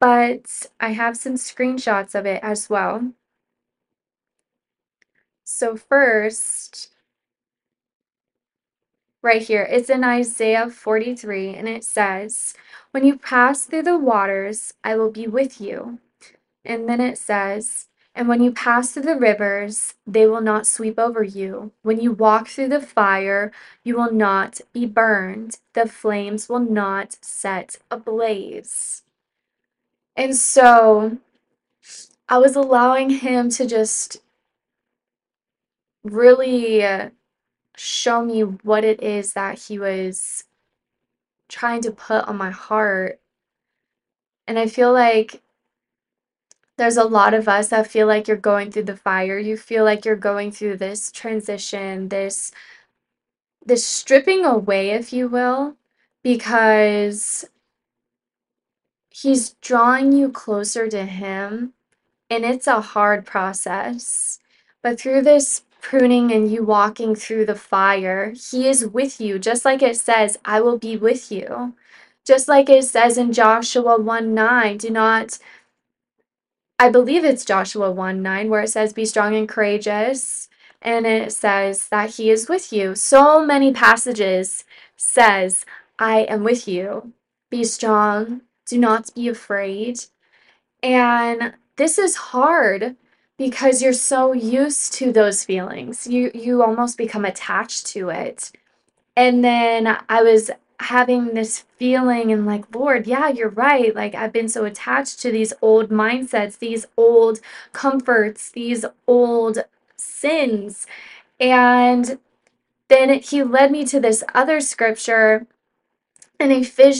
But 0.00 0.66
I 0.80 0.90
have 0.90 1.16
some 1.16 1.34
screenshots 1.34 2.14
of 2.14 2.26
it 2.26 2.40
as 2.42 2.68
well. 2.70 3.12
So, 5.44 5.76
first, 5.76 6.90
right 9.22 9.42
here, 9.42 9.62
it's 9.70 9.90
in 9.90 10.04
Isaiah 10.04 10.70
43, 10.70 11.54
and 11.54 11.68
it 11.68 11.84
says, 11.84 12.54
When 12.92 13.04
you 13.04 13.18
pass 13.18 13.64
through 13.64 13.82
the 13.82 13.98
waters, 13.98 14.74
I 14.84 14.96
will 14.96 15.10
be 15.10 15.26
with 15.26 15.60
you. 15.60 15.98
And 16.64 16.88
then 16.88 17.00
it 17.00 17.18
says, 17.18 17.88
and 18.14 18.28
when 18.28 18.42
you 18.42 18.52
pass 18.52 18.92
through 18.92 19.04
the 19.04 19.16
rivers, 19.16 19.94
they 20.06 20.26
will 20.26 20.42
not 20.42 20.66
sweep 20.66 20.98
over 20.98 21.22
you. 21.22 21.72
When 21.82 21.98
you 21.98 22.12
walk 22.12 22.48
through 22.48 22.68
the 22.68 22.80
fire, 22.80 23.52
you 23.84 23.96
will 23.96 24.12
not 24.12 24.60
be 24.72 24.84
burned. 24.84 25.58
The 25.72 25.86
flames 25.86 26.48
will 26.48 26.60
not 26.60 27.16
set 27.22 27.78
ablaze. 27.90 29.02
And 30.14 30.36
so 30.36 31.18
I 32.28 32.36
was 32.36 32.54
allowing 32.54 33.08
him 33.10 33.48
to 33.50 33.66
just 33.66 34.18
really 36.04 37.10
show 37.76 38.24
me 38.24 38.42
what 38.42 38.84
it 38.84 39.02
is 39.02 39.32
that 39.32 39.58
he 39.58 39.78
was 39.78 40.44
trying 41.48 41.82
to 41.82 41.90
put 41.90 42.24
on 42.26 42.36
my 42.36 42.50
heart. 42.50 43.20
And 44.46 44.58
I 44.58 44.66
feel 44.66 44.92
like 44.92 45.42
there's 46.76 46.96
a 46.96 47.04
lot 47.04 47.34
of 47.34 47.48
us 47.48 47.68
that 47.68 47.86
feel 47.86 48.06
like 48.06 48.26
you're 48.26 48.36
going 48.36 48.70
through 48.70 48.84
the 48.84 48.96
fire. 48.96 49.38
You 49.38 49.56
feel 49.56 49.84
like 49.84 50.04
you're 50.04 50.16
going 50.16 50.50
through 50.52 50.78
this 50.78 51.12
transition, 51.12 52.08
this 52.08 52.52
this 53.64 53.86
stripping 53.86 54.44
away, 54.44 54.90
if 54.90 55.12
you 55.12 55.28
will, 55.28 55.76
because 56.24 57.44
he's 59.10 59.50
drawing 59.60 60.12
you 60.12 60.30
closer 60.30 60.88
to 60.88 61.04
him 61.04 61.74
and 62.30 62.44
it's 62.44 62.66
a 62.66 62.80
hard 62.80 63.24
process. 63.26 64.40
But 64.82 64.98
through 64.98 65.22
this 65.22 65.62
pruning 65.82 66.32
and 66.32 66.50
you 66.50 66.64
walking 66.64 67.14
through 67.14 67.46
the 67.46 67.54
fire, 67.56 68.32
he 68.32 68.68
is 68.68 68.86
with 68.86 69.20
you, 69.20 69.38
just 69.38 69.64
like 69.66 69.82
it 69.82 69.96
says, 69.98 70.38
I 70.44 70.60
will 70.62 70.78
be 70.78 70.96
with 70.96 71.30
you. 71.30 71.74
Just 72.24 72.48
like 72.48 72.70
it 72.70 72.84
says 72.84 73.18
in 73.18 73.32
Joshua 73.32 74.00
1 74.00 74.34
9, 74.34 74.78
do 74.78 74.90
not 74.90 75.38
I 76.82 76.88
believe 76.88 77.24
it's 77.24 77.44
Joshua 77.44 77.92
1 77.92 78.22
9, 78.22 78.50
where 78.50 78.62
it 78.62 78.68
says, 78.70 78.92
Be 78.92 79.04
strong 79.04 79.36
and 79.36 79.48
courageous. 79.48 80.48
And 80.80 81.06
it 81.06 81.32
says 81.32 81.88
that 81.90 82.16
he 82.16 82.28
is 82.28 82.48
with 82.48 82.72
you. 82.72 82.96
So 82.96 83.46
many 83.46 83.72
passages 83.72 84.64
says, 84.96 85.64
I 86.00 86.22
am 86.22 86.42
with 86.42 86.66
you. 86.66 87.12
Be 87.50 87.62
strong. 87.62 88.40
Do 88.66 88.78
not 88.78 89.14
be 89.14 89.28
afraid. 89.28 90.06
And 90.82 91.54
this 91.76 91.98
is 91.98 92.16
hard 92.16 92.96
because 93.42 93.82
you're 93.82 93.92
so 93.92 94.32
used 94.32 94.92
to 94.94 95.12
those 95.12 95.42
feelings. 95.42 96.06
You 96.06 96.30
you 96.32 96.62
almost 96.62 96.96
become 96.96 97.24
attached 97.24 97.86
to 97.88 98.08
it. 98.08 98.52
And 99.16 99.44
then 99.44 99.98
I 100.08 100.22
was 100.22 100.52
having 100.78 101.34
this 101.34 101.64
feeling 101.76 102.30
and 102.32 102.46
like, 102.46 102.72
Lord, 102.74 103.06
yeah, 103.08 103.28
you're 103.28 103.48
right. 103.48 103.94
Like, 103.94 104.14
I've 104.14 104.32
been 104.32 104.48
so 104.48 104.64
attached 104.64 105.20
to 105.20 105.32
these 105.32 105.52
old 105.60 105.90
mindsets, 105.90 106.58
these 106.58 106.86
old 106.96 107.40
comforts, 107.72 108.50
these 108.50 108.84
old 109.08 109.58
sins. 109.96 110.86
And 111.40 112.18
then 112.88 113.18
he 113.20 113.42
led 113.42 113.72
me 113.72 113.84
to 113.86 113.98
this 113.98 114.22
other 114.34 114.60
scripture 114.60 115.46
in 116.38 116.52
Ephesians 116.52 116.94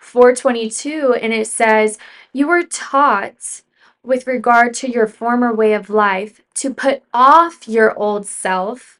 4:22 0.00 1.14
and 1.20 1.32
it 1.32 1.48
says, 1.48 1.98
"You 2.32 2.46
were 2.46 2.62
taught 2.62 3.62
with 4.04 4.26
regard 4.26 4.74
to 4.74 4.90
your 4.90 5.06
former 5.06 5.52
way 5.54 5.74
of 5.74 5.88
life 5.88 6.40
to 6.54 6.74
put 6.74 7.02
off 7.14 7.68
your 7.68 7.96
old 7.98 8.26
self, 8.26 8.98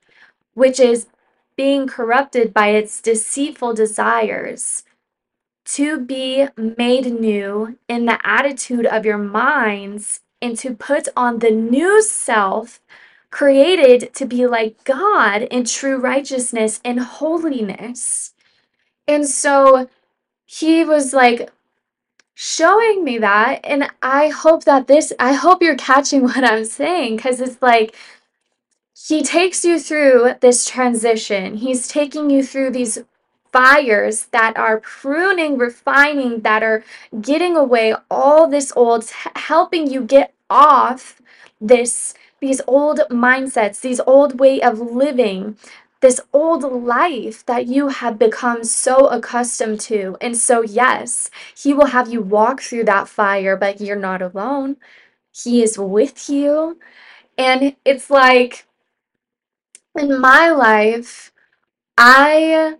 which 0.54 0.78
is 0.78 1.06
being 1.56 1.87
corrupted 1.87 2.54
by 2.54 2.68
its 2.68 3.00
deceitful 3.00 3.75
desires, 3.75 4.85
to 5.64 5.99
be 6.00 6.47
made 6.56 7.06
new 7.06 7.78
in 7.88 8.06
the 8.06 8.18
attitude 8.25 8.87
of 8.87 9.04
your 9.04 9.18
minds, 9.18 10.21
and 10.40 10.59
to 10.59 10.75
put 10.75 11.09
on 11.16 11.38
the 11.38 11.50
new 11.50 12.02
self, 12.02 12.80
created 13.30 14.12
to 14.14 14.26
be 14.26 14.47
like 14.47 14.85
God 14.85 15.42
in 15.42 15.64
true 15.64 15.97
righteousness 15.97 16.80
and 16.85 17.00
holiness. 17.00 18.35
And 19.06 19.26
so 19.26 19.88
he 20.44 20.85
was 20.85 21.12
like, 21.14 21.50
showing 22.35 23.05
me 23.05 23.19
that 23.19 23.61
and 23.65 23.91
i 24.03 24.29
hope 24.29 24.65
that 24.65 24.87
this 24.87 25.12
i 25.19 25.33
hope 25.33 25.62
you're 25.62 25.77
catching 25.77 26.23
what 26.25 26.45
i'm 26.45 26.65
saying 26.65 27.17
because 27.17 27.41
it's 27.41 27.61
like 27.61 27.95
he 29.09 29.23
takes 29.23 29.65
you 29.65 29.81
through 29.81 30.35
this 30.41 30.65
transition. 30.65 31.57
He's 31.57 31.89
taking 31.89 32.31
you 32.31 32.45
through 32.45 32.71
these 32.71 33.03
fires 33.51 34.27
that 34.27 34.57
are 34.57 34.81
pruning, 34.81 35.59
refining, 35.59 36.41
that 36.43 36.62
are 36.62 36.85
getting 37.21 37.57
away 37.57 37.95
all 38.11 38.49
this 38.49 38.73
old, 38.77 39.11
helping 39.35 39.91
you 39.91 40.03
get 40.03 40.35
off 40.49 41.21
this 41.61 42.15
these 42.41 42.61
old 42.67 42.99
mindsets, 43.09 43.81
these 43.81 44.01
old 44.01 44.41
way 44.41 44.61
of 44.61 44.81
living, 44.81 45.57
this 46.02 46.21
old 46.32 46.64
life 46.64 47.47
that 47.47 47.66
you 47.68 47.88
have 47.88 48.18
become 48.18 48.64
so 48.64 49.09
accustomed 49.09 49.80
to. 49.82 50.16
And 50.21 50.37
so 50.37 50.62
yes, 50.62 51.30
he 51.56 51.75
will 51.75 51.87
have 51.88 52.12
you 52.12 52.23
walk 52.23 52.62
through 52.62 52.85
that 52.87 53.09
fire, 53.09 53.56
but 53.56 53.80
you're 53.80 53.97
not 53.97 54.23
alone. 54.23 54.76
He 55.32 55.62
is 55.62 55.78
with 55.78 56.28
you. 56.30 56.78
And 57.38 57.76
it's 57.85 58.11
like 58.11 58.66
in 59.99 60.21
my 60.21 60.50
life, 60.50 61.32
I, 61.99 62.78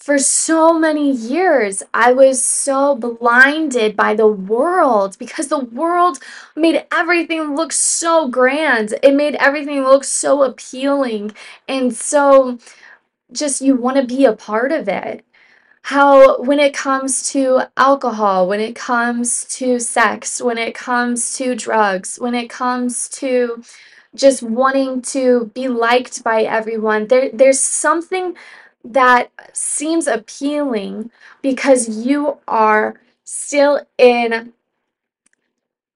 for 0.00 0.18
so 0.18 0.78
many 0.78 1.10
years, 1.12 1.82
I 1.92 2.12
was 2.12 2.42
so 2.42 2.96
blinded 2.96 3.96
by 3.96 4.14
the 4.14 4.26
world 4.26 5.16
because 5.18 5.48
the 5.48 5.58
world 5.58 6.18
made 6.56 6.86
everything 6.90 7.54
look 7.54 7.70
so 7.70 8.26
grand. 8.26 8.94
It 9.02 9.14
made 9.14 9.34
everything 9.34 9.84
look 9.84 10.04
so 10.04 10.42
appealing. 10.42 11.32
And 11.68 11.94
so, 11.94 12.58
just 13.30 13.60
you 13.60 13.76
want 13.76 13.98
to 13.98 14.02
be 14.16 14.24
a 14.24 14.32
part 14.32 14.72
of 14.72 14.88
it. 14.88 15.22
How, 15.82 16.40
when 16.42 16.60
it 16.60 16.74
comes 16.74 17.30
to 17.32 17.68
alcohol, 17.76 18.48
when 18.48 18.60
it 18.60 18.74
comes 18.74 19.44
to 19.56 19.78
sex, 19.78 20.40
when 20.40 20.56
it 20.56 20.74
comes 20.74 21.36
to 21.36 21.54
drugs, 21.54 22.16
when 22.18 22.34
it 22.34 22.48
comes 22.48 23.08
to 23.10 23.62
just 24.14 24.42
wanting 24.42 25.02
to 25.02 25.50
be 25.54 25.68
liked 25.68 26.24
by 26.24 26.42
everyone. 26.42 27.06
There 27.06 27.30
there's 27.32 27.60
something 27.60 28.36
that 28.84 29.30
seems 29.52 30.06
appealing 30.06 31.10
because 31.42 31.88
you 31.88 32.38
are 32.48 33.00
still 33.24 33.80
in 33.98 34.52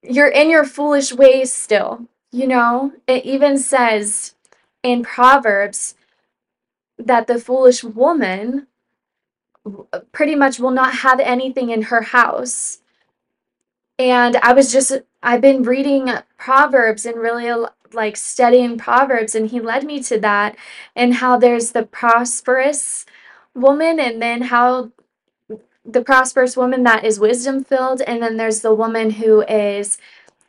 you're 0.07 0.29
in 0.29 0.49
your 0.51 0.65
foolish 0.65 1.11
ways 1.11 1.51
still. 1.51 2.07
You 2.31 2.47
know, 2.47 2.93
it 3.07 3.25
even 3.25 3.57
says 3.57 4.35
in 4.83 5.03
Proverbs 5.03 5.95
that 6.97 7.27
the 7.27 7.39
foolish 7.39 7.83
woman 7.83 8.67
pretty 10.11 10.35
much 10.35 10.59
will 10.59 10.71
not 10.71 10.97
have 10.97 11.19
anything 11.19 11.71
in 11.71 11.83
her 11.83 12.01
house. 12.01 12.79
And 13.97 14.35
I 14.37 14.53
was 14.53 14.71
just 14.71 14.91
I've 15.23 15.41
been 15.41 15.63
reading 15.63 16.09
Proverbs 16.37 17.05
and 17.05 17.17
really 17.17 17.47
like 17.93 18.17
studying 18.17 18.77
Proverbs, 18.77 19.35
and 19.35 19.49
he 19.49 19.59
led 19.59 19.83
me 19.83 20.01
to 20.03 20.19
that, 20.19 20.55
and 20.95 21.15
how 21.15 21.37
there's 21.37 21.71
the 21.71 21.83
prosperous 21.83 23.05
woman, 23.53 23.99
and 23.99 24.21
then 24.21 24.43
how 24.43 24.91
the 25.85 26.01
prosperous 26.01 26.57
woman 26.57 26.83
that 26.83 27.05
is 27.05 27.19
wisdom 27.19 27.63
filled, 27.63 28.01
and 28.01 28.21
then 28.21 28.37
there's 28.37 28.61
the 28.61 28.73
woman 28.73 29.11
who 29.11 29.41
is 29.43 29.97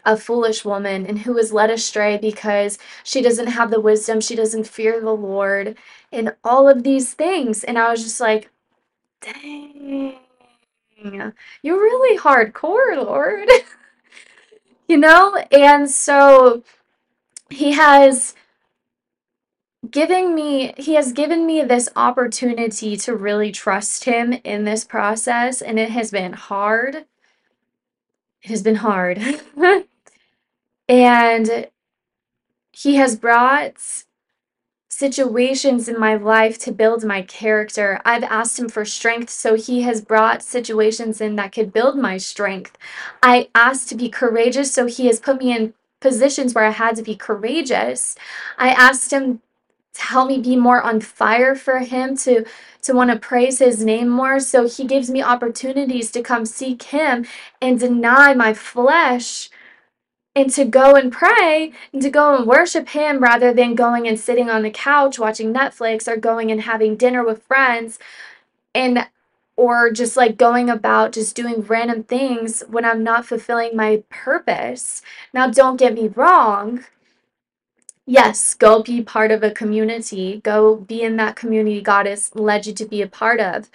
a 0.04 0.16
foolish 0.16 0.64
woman 0.64 1.04
and 1.04 1.20
who 1.20 1.36
is 1.36 1.52
led 1.52 1.68
astray 1.68 2.16
because 2.16 2.78
she 3.02 3.20
doesn't 3.20 3.48
have 3.48 3.70
the 3.70 3.80
wisdom, 3.80 4.20
she 4.20 4.36
doesn't 4.36 4.66
fear 4.66 5.00
the 5.00 5.10
Lord, 5.10 5.76
and 6.12 6.34
all 6.44 6.68
of 6.68 6.84
these 6.84 7.12
things. 7.12 7.64
And 7.64 7.76
I 7.76 7.90
was 7.90 8.02
just 8.02 8.20
like, 8.20 8.50
dang, 9.20 10.14
you're 11.62 11.76
really 11.76 12.18
hardcore, 12.18 12.96
Lord. 12.96 13.48
you 14.88 14.96
know? 14.96 15.36
And 15.50 15.90
so 15.90 16.62
he 17.50 17.72
has 17.72 18.34
given 19.90 20.34
me 20.34 20.74
he 20.76 20.94
has 20.94 21.12
given 21.12 21.46
me 21.46 21.62
this 21.62 21.88
opportunity 21.94 22.96
to 22.96 23.14
really 23.14 23.52
trust 23.52 24.04
him 24.04 24.32
in 24.44 24.64
this 24.64 24.84
process 24.84 25.62
and 25.62 25.78
it 25.78 25.90
has 25.90 26.10
been 26.10 26.32
hard 26.32 27.04
it 28.42 28.48
has 28.48 28.62
been 28.62 28.76
hard 28.76 29.20
and 30.88 31.68
he 32.72 32.96
has 32.96 33.16
brought 33.16 34.04
situations 34.96 35.88
in 35.88 36.00
my 36.00 36.14
life 36.14 36.58
to 36.58 36.72
build 36.72 37.04
my 37.04 37.20
character. 37.20 38.00
I've 38.06 38.22
asked 38.22 38.58
him 38.58 38.70
for 38.70 38.86
strength, 38.86 39.28
so 39.28 39.54
he 39.54 39.82
has 39.82 40.00
brought 40.00 40.42
situations 40.42 41.20
in 41.20 41.36
that 41.36 41.52
could 41.52 41.70
build 41.70 41.98
my 41.98 42.16
strength. 42.16 42.78
I 43.22 43.50
asked 43.54 43.90
to 43.90 43.94
be 43.94 44.08
courageous, 44.08 44.72
so 44.72 44.86
he 44.86 45.06
has 45.06 45.20
put 45.20 45.38
me 45.38 45.54
in 45.54 45.74
positions 46.00 46.54
where 46.54 46.64
I 46.64 46.70
had 46.70 46.96
to 46.96 47.02
be 47.02 47.16
courageous. 47.16 48.16
I 48.58 48.70
asked 48.70 49.12
him 49.12 49.40
to 49.94 50.02
help 50.02 50.28
me 50.28 50.38
be 50.38 50.56
more 50.56 50.82
on 50.82 51.00
fire 51.00 51.54
for 51.54 51.78
him 51.78 52.16
to 52.18 52.44
to 52.82 52.92
want 52.92 53.10
to 53.10 53.18
praise 53.18 53.58
his 53.58 53.84
name 53.84 54.08
more 54.08 54.38
so 54.38 54.68
he 54.68 54.84
gives 54.84 55.10
me 55.10 55.22
opportunities 55.22 56.10
to 56.12 56.22
come 56.22 56.44
seek 56.44 56.82
him 56.84 57.24
and 57.60 57.80
deny 57.80 58.34
my 58.34 58.52
flesh 58.52 59.48
and 60.36 60.50
to 60.50 60.66
go 60.66 60.94
and 60.94 61.10
pray 61.10 61.72
and 61.92 62.02
to 62.02 62.10
go 62.10 62.36
and 62.36 62.46
worship 62.46 62.90
him 62.90 63.20
rather 63.20 63.54
than 63.54 63.74
going 63.74 64.06
and 64.06 64.20
sitting 64.20 64.50
on 64.50 64.62
the 64.62 64.70
couch 64.70 65.18
watching 65.18 65.52
Netflix 65.52 66.06
or 66.06 66.16
going 66.16 66.52
and 66.52 66.60
having 66.60 66.94
dinner 66.94 67.24
with 67.24 67.42
friends 67.42 67.98
and 68.74 69.08
or 69.56 69.90
just 69.90 70.16
like 70.16 70.36
going 70.36 70.68
about 70.68 71.12
just 71.12 71.34
doing 71.34 71.62
random 71.62 72.02
things 72.02 72.62
when 72.68 72.84
I'm 72.84 73.02
not 73.02 73.26
fulfilling 73.26 73.74
my 73.74 74.02
purpose. 74.10 75.02
Now 75.32 75.48
don't 75.48 75.78
get 75.78 75.94
me 75.94 76.08
wrong. 76.08 76.84
Yes, 78.06 78.54
go 78.54 78.82
be 78.82 79.02
part 79.02 79.32
of 79.32 79.42
a 79.42 79.50
community. 79.50 80.40
Go 80.44 80.76
be 80.76 81.02
in 81.02 81.16
that 81.16 81.36
community 81.36 81.80
God 81.80 82.06
has 82.06 82.34
led 82.34 82.66
you 82.66 82.72
to 82.74 82.84
be 82.86 83.02
a 83.02 83.08
part 83.08 83.40
of. 83.40 83.68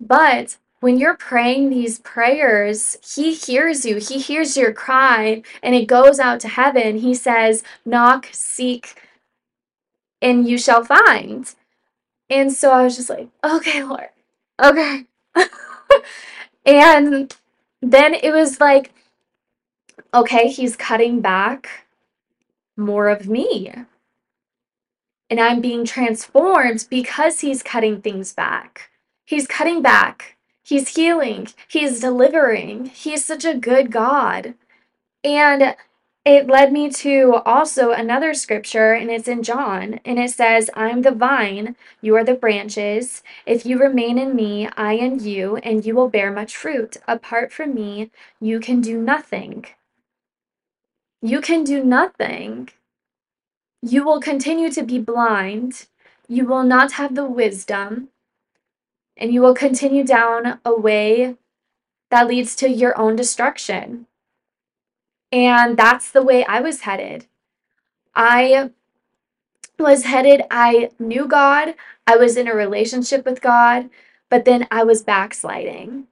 But 0.00 0.58
when 0.80 0.98
you're 0.98 1.16
praying 1.16 1.70
these 1.70 1.98
prayers, 2.00 2.98
He 3.14 3.32
hears 3.34 3.86
you. 3.86 3.96
He 3.96 4.18
hears 4.18 4.56
your 4.56 4.72
cry 4.72 5.42
and 5.62 5.74
it 5.74 5.86
goes 5.86 6.18
out 6.20 6.40
to 6.40 6.48
heaven. 6.48 6.98
He 6.98 7.14
says, 7.14 7.62
Knock, 7.84 8.28
seek, 8.32 9.00
and 10.20 10.46
you 10.46 10.58
shall 10.58 10.84
find. 10.84 11.54
And 12.28 12.52
so 12.52 12.72
I 12.72 12.82
was 12.82 12.96
just 12.96 13.08
like, 13.10 13.28
Okay, 13.42 13.82
Lord, 13.82 14.08
okay. 14.62 15.04
and 16.66 17.34
then 17.82 18.14
it 18.14 18.32
was 18.32 18.60
like, 18.60 18.92
Okay, 20.14 20.48
He's 20.48 20.76
cutting 20.76 21.20
back 21.20 21.86
more 22.76 23.08
of 23.08 23.28
me. 23.28 23.72
And 25.28 25.40
I'm 25.40 25.60
being 25.60 25.84
transformed 25.84 26.86
because 26.88 27.40
He's 27.40 27.62
cutting 27.62 28.00
things 28.00 28.32
back. 28.32 28.90
He's 29.24 29.46
cutting 29.46 29.82
back. 29.82 30.36
He's 30.62 30.94
healing. 30.94 31.48
He's 31.68 32.00
delivering. 32.00 32.86
He's 32.86 33.24
such 33.24 33.44
a 33.44 33.54
good 33.54 33.90
God. 33.90 34.54
And 35.22 35.76
it 36.26 36.48
led 36.48 36.72
me 36.72 36.90
to 36.90 37.36
also 37.46 37.92
another 37.92 38.34
scripture, 38.34 38.92
and 38.92 39.10
it's 39.10 39.28
in 39.28 39.42
John, 39.42 40.00
and 40.04 40.18
it 40.18 40.30
says, 40.30 40.68
I'm 40.74 41.02
the 41.02 41.12
vine, 41.12 41.76
you 42.02 42.16
are 42.16 42.24
the 42.24 42.34
branches. 42.34 43.22
If 43.46 43.64
you 43.64 43.78
remain 43.78 44.18
in 44.18 44.36
me, 44.36 44.68
I 44.76 44.94
in 44.94 45.20
you, 45.20 45.56
and 45.58 45.86
you 45.86 45.94
will 45.94 46.10
bear 46.10 46.30
much 46.30 46.56
fruit. 46.56 46.98
Apart 47.08 47.52
from 47.52 47.74
me, 47.74 48.10
you 48.40 48.60
can 48.60 48.82
do 48.82 49.00
nothing. 49.00 49.66
You 51.22 51.40
can 51.40 51.64
do 51.64 51.82
nothing. 51.82 52.68
You 53.80 54.04
will 54.04 54.20
continue 54.20 54.70
to 54.72 54.82
be 54.82 54.98
blind. 54.98 55.86
You 56.28 56.44
will 56.44 56.64
not 56.64 56.92
have 56.92 57.14
the 57.14 57.24
wisdom 57.24 58.08
and 59.16 59.32
you 59.32 59.40
will 59.40 59.54
continue 59.54 60.04
down 60.04 60.58
a 60.64 60.74
way 60.78 61.36
that 62.10 62.26
leads 62.26 62.54
to 62.56 62.68
your 62.68 62.98
own 62.98 63.16
destruction. 63.16 64.06
And 65.32 65.76
that's 65.76 66.10
the 66.10 66.22
way 66.22 66.44
I 66.44 66.60
was 66.60 66.82
headed. 66.82 67.26
I 68.14 68.70
was 69.78 70.04
headed, 70.04 70.42
I 70.50 70.90
knew 70.98 71.26
God, 71.26 71.74
I 72.06 72.16
was 72.16 72.36
in 72.36 72.48
a 72.48 72.54
relationship 72.54 73.26
with 73.26 73.42
God, 73.42 73.90
but 74.30 74.44
then 74.44 74.66
I 74.70 74.84
was 74.84 75.02
backsliding 75.02 76.06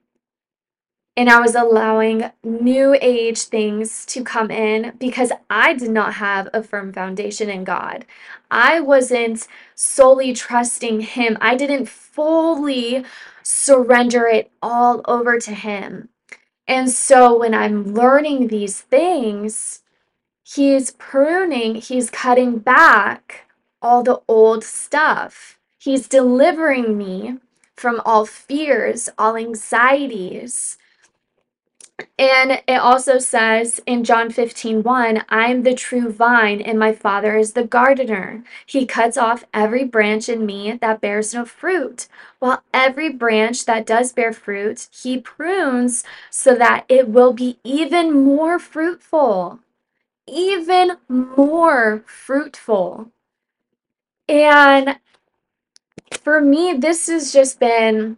and 1.17 1.29
I 1.29 1.39
was 1.39 1.55
allowing 1.55 2.29
new 2.43 2.97
age 3.01 3.43
things 3.43 4.05
to 4.07 4.23
come 4.23 4.51
in 4.51 4.93
because 4.99 5.31
I 5.49 5.73
did 5.73 5.91
not 5.91 6.15
have 6.15 6.49
a 6.53 6.61
firm 6.61 6.91
foundation 6.91 7.49
in 7.49 7.63
God. 7.63 8.05
I 8.51 8.81
wasn't 8.81 9.47
solely 9.75 10.33
trusting 10.33 11.01
Him, 11.01 11.37
I 11.39 11.55
didn't 11.55 11.87
fully 11.87 13.05
surrender 13.43 14.25
it 14.27 14.51
all 14.61 15.01
over 15.05 15.39
to 15.39 15.53
Him. 15.53 16.09
And 16.67 16.89
so 16.89 17.37
when 17.37 17.53
I'm 17.53 17.93
learning 17.93 18.47
these 18.47 18.81
things, 18.81 19.81
He's 20.43 20.91
pruning, 20.91 21.75
He's 21.75 22.09
cutting 22.09 22.59
back 22.59 23.47
all 23.81 24.03
the 24.03 24.21
old 24.27 24.63
stuff. 24.63 25.59
He's 25.77 26.07
delivering 26.07 26.97
me 26.97 27.37
from 27.75 28.01
all 28.05 28.25
fears, 28.25 29.09
all 29.17 29.35
anxieties 29.35 30.77
and 32.17 32.61
it 32.65 32.79
also 32.79 33.19
says 33.19 33.81
in 33.85 34.05
John 34.05 34.29
15, 34.29 34.83
1, 34.83 35.25
I 35.27 35.47
am 35.47 35.63
the 35.63 35.73
true 35.73 36.09
vine, 36.09 36.61
and 36.61 36.79
my 36.79 36.93
Father 36.93 37.35
is 37.35 37.53
the 37.53 37.65
gardener. 37.65 38.41
He 38.65 38.85
cuts 38.85 39.17
off 39.17 39.43
every 39.53 39.83
branch 39.83 40.29
in 40.29 40.45
me 40.45 40.77
that 40.79 41.01
bears 41.01 41.33
no 41.33 41.43
fruit, 41.43 42.07
while 42.39 42.63
every 42.73 43.09
branch 43.09 43.65
that 43.65 43.85
does 43.85 44.13
bear 44.13 44.31
fruit, 44.31 44.87
he 44.91 45.19
prunes 45.19 46.05
so 46.29 46.55
that 46.55 46.85
it 46.87 47.09
will 47.09 47.33
be 47.33 47.57
even 47.65 48.13
more 48.13 48.59
fruitful. 48.59 49.59
Even 50.25 50.97
more 51.09 52.01
fruitful. 52.07 53.11
And 54.29 54.99
for 56.21 56.39
me, 56.39 56.73
this 56.73 57.07
has 57.07 57.33
just 57.33 57.59
been 57.59 58.17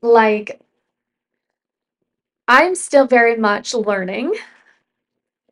like 0.00 0.60
I'm 2.50 2.74
still 2.74 3.06
very 3.06 3.36
much 3.36 3.74
learning. 3.74 4.34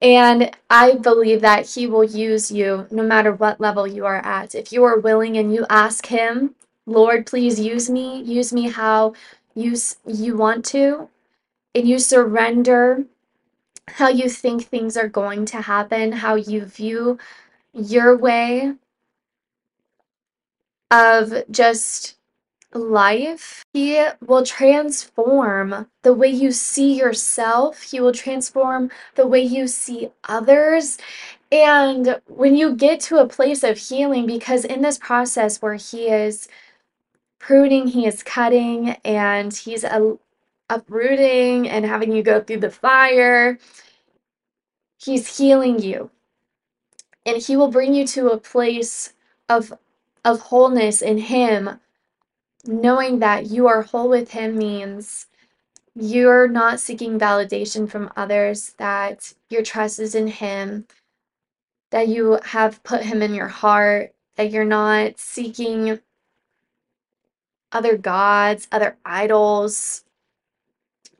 And 0.02 0.50
I 0.68 0.96
believe 0.96 1.42
that 1.42 1.64
He 1.70 1.86
will 1.86 2.02
use 2.02 2.50
you 2.50 2.88
no 2.90 3.04
matter 3.04 3.32
what 3.32 3.60
level 3.60 3.86
you 3.86 4.04
are 4.04 4.16
at. 4.16 4.56
If 4.56 4.72
you 4.72 4.82
are 4.82 4.98
willing 4.98 5.36
and 5.36 5.54
you 5.54 5.64
ask 5.70 6.06
Him, 6.06 6.56
Lord, 6.86 7.24
please 7.24 7.60
use 7.60 7.88
me, 7.88 8.20
use 8.22 8.52
me 8.52 8.70
how 8.70 9.14
you, 9.54 9.76
you 10.08 10.36
want 10.36 10.64
to, 10.66 11.08
and 11.72 11.86
you 11.88 12.00
surrender 12.00 13.04
how 13.86 14.08
you 14.08 14.28
think 14.28 14.64
things 14.64 14.96
are 14.96 15.08
going 15.08 15.46
to 15.46 15.62
happen, 15.62 16.10
how 16.10 16.34
you 16.34 16.64
view 16.64 17.16
your 17.72 18.16
way 18.16 18.74
of 20.90 21.44
just 21.48 22.17
life, 22.74 23.64
He 23.72 24.04
will 24.26 24.44
transform 24.44 25.86
the 26.02 26.14
way 26.14 26.28
you 26.28 26.52
see 26.52 26.98
yourself. 26.98 27.82
He 27.82 28.00
will 28.00 28.12
transform 28.12 28.90
the 29.14 29.26
way 29.26 29.40
you 29.40 29.66
see 29.68 30.10
others. 30.24 30.98
And 31.50 32.20
when 32.26 32.56
you 32.56 32.74
get 32.74 33.00
to 33.02 33.18
a 33.18 33.28
place 33.28 33.62
of 33.62 33.78
healing, 33.78 34.26
because 34.26 34.64
in 34.64 34.82
this 34.82 34.98
process 34.98 35.62
where 35.62 35.76
He 35.76 36.08
is 36.08 36.48
pruning, 37.38 37.86
He 37.86 38.06
is 38.06 38.22
cutting, 38.22 38.90
and 39.04 39.54
He's 39.54 39.84
uprooting 40.68 41.68
and 41.68 41.84
having 41.86 42.12
you 42.12 42.22
go 42.22 42.40
through 42.40 42.60
the 42.60 42.70
fire, 42.70 43.58
He's 44.98 45.38
healing 45.38 45.78
you. 45.80 46.10
And 47.24 47.38
He 47.38 47.56
will 47.56 47.70
bring 47.70 47.94
you 47.94 48.06
to 48.08 48.28
a 48.28 48.38
place 48.38 49.14
of, 49.48 49.72
of 50.24 50.40
wholeness 50.40 51.00
in 51.00 51.18
Him 51.18 51.80
knowing 52.68 53.20
that 53.20 53.46
you 53.46 53.66
are 53.66 53.80
whole 53.80 54.10
with 54.10 54.30
Him 54.30 54.58
means 54.58 55.26
you're 55.94 56.46
not 56.46 56.78
seeking 56.78 57.18
validation 57.18 57.88
from 57.88 58.12
others, 58.14 58.74
that 58.76 59.32
your 59.48 59.62
trust 59.62 59.98
is 59.98 60.14
in 60.14 60.26
Him, 60.26 60.86
that 61.90 62.08
you 62.08 62.38
have 62.44 62.82
put 62.82 63.02
Him 63.02 63.22
in 63.22 63.32
your 63.32 63.48
heart, 63.48 64.12
that 64.36 64.50
you're 64.50 64.66
not 64.66 65.18
seeking 65.18 65.98
other 67.72 67.96
gods, 67.96 68.68
other 68.70 68.98
idols 69.04 70.04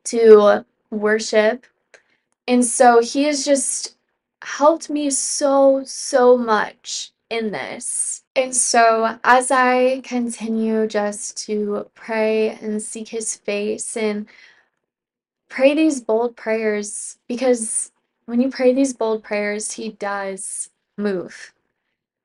to 0.04 0.66
worship. 0.90 1.66
And 2.46 2.62
so 2.62 3.00
He 3.00 3.24
has 3.24 3.46
just 3.46 3.96
helped 4.42 4.90
me 4.90 5.08
so, 5.08 5.82
so 5.86 6.36
much 6.36 7.12
in 7.30 7.50
this. 7.50 8.22
And 8.34 8.54
so, 8.54 9.18
as 9.24 9.50
I 9.50 10.00
continue 10.00 10.86
just 10.86 11.36
to 11.46 11.90
pray 11.94 12.50
and 12.50 12.82
seek 12.82 13.08
his 13.08 13.36
face 13.36 13.96
and 13.96 14.26
pray 15.48 15.74
these 15.74 16.00
bold 16.00 16.36
prayers, 16.36 17.18
because 17.28 17.92
when 18.26 18.40
you 18.40 18.50
pray 18.50 18.72
these 18.72 18.94
bold 18.94 19.22
prayers, 19.22 19.72
he 19.72 19.90
does 19.90 20.70
move. 20.96 21.52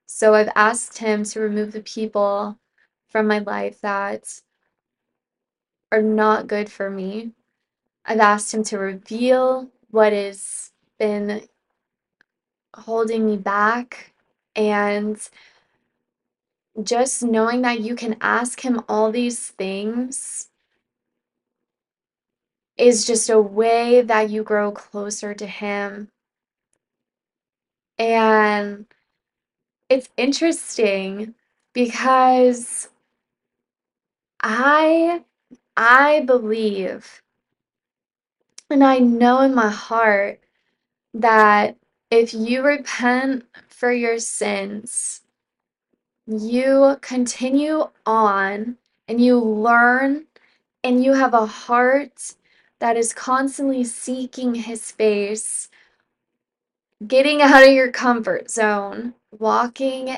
So, 0.06 0.34
I've 0.34 0.52
asked 0.56 0.98
him 0.98 1.24
to 1.24 1.40
remove 1.40 1.72
the 1.72 1.80
people 1.80 2.58
from 3.08 3.26
my 3.26 3.40
life 3.40 3.80
that 3.82 4.40
are 5.92 6.02
not 6.02 6.46
good 6.46 6.70
for 6.70 6.90
me. 6.90 7.32
I've 8.06 8.20
asked 8.20 8.52
him 8.52 8.64
to 8.64 8.78
reveal 8.78 9.70
what 9.90 10.12
has 10.12 10.72
been 10.98 11.42
holding 12.74 13.26
me 13.26 13.36
back 13.36 14.13
And 14.56 15.18
just 16.82 17.22
knowing 17.22 17.62
that 17.62 17.80
you 17.80 17.94
can 17.94 18.16
ask 18.20 18.60
him 18.64 18.82
all 18.88 19.10
these 19.12 19.48
things 19.48 20.48
is 22.76 23.06
just 23.06 23.30
a 23.30 23.40
way 23.40 24.02
that 24.02 24.30
you 24.30 24.42
grow 24.42 24.72
closer 24.72 25.34
to 25.34 25.46
him. 25.46 26.08
And 27.98 28.86
it's 29.88 30.08
interesting 30.16 31.34
because 31.72 32.88
I 34.42 35.24
I 35.76 36.20
believe 36.20 37.22
and 38.70 38.84
I 38.84 38.98
know 38.98 39.40
in 39.42 39.54
my 39.54 39.70
heart 39.70 40.40
that 41.14 41.76
if 42.10 42.34
you 42.34 42.62
repent 42.62 43.44
for 43.84 43.92
your 43.92 44.18
sins, 44.18 45.20
you 46.26 46.96
continue 47.02 47.86
on 48.06 48.78
and 49.08 49.20
you 49.20 49.38
learn 49.38 50.24
and 50.82 51.04
you 51.04 51.12
have 51.12 51.34
a 51.34 51.44
heart 51.44 52.34
that 52.80 52.96
is 52.96 53.12
constantly 53.12 53.84
seeking 53.84 54.54
his 54.54 54.90
face, 54.90 55.68
getting 57.06 57.42
out 57.42 57.62
of 57.62 57.74
your 57.74 57.92
comfort 57.92 58.50
zone, 58.50 59.12
walking 59.38 60.16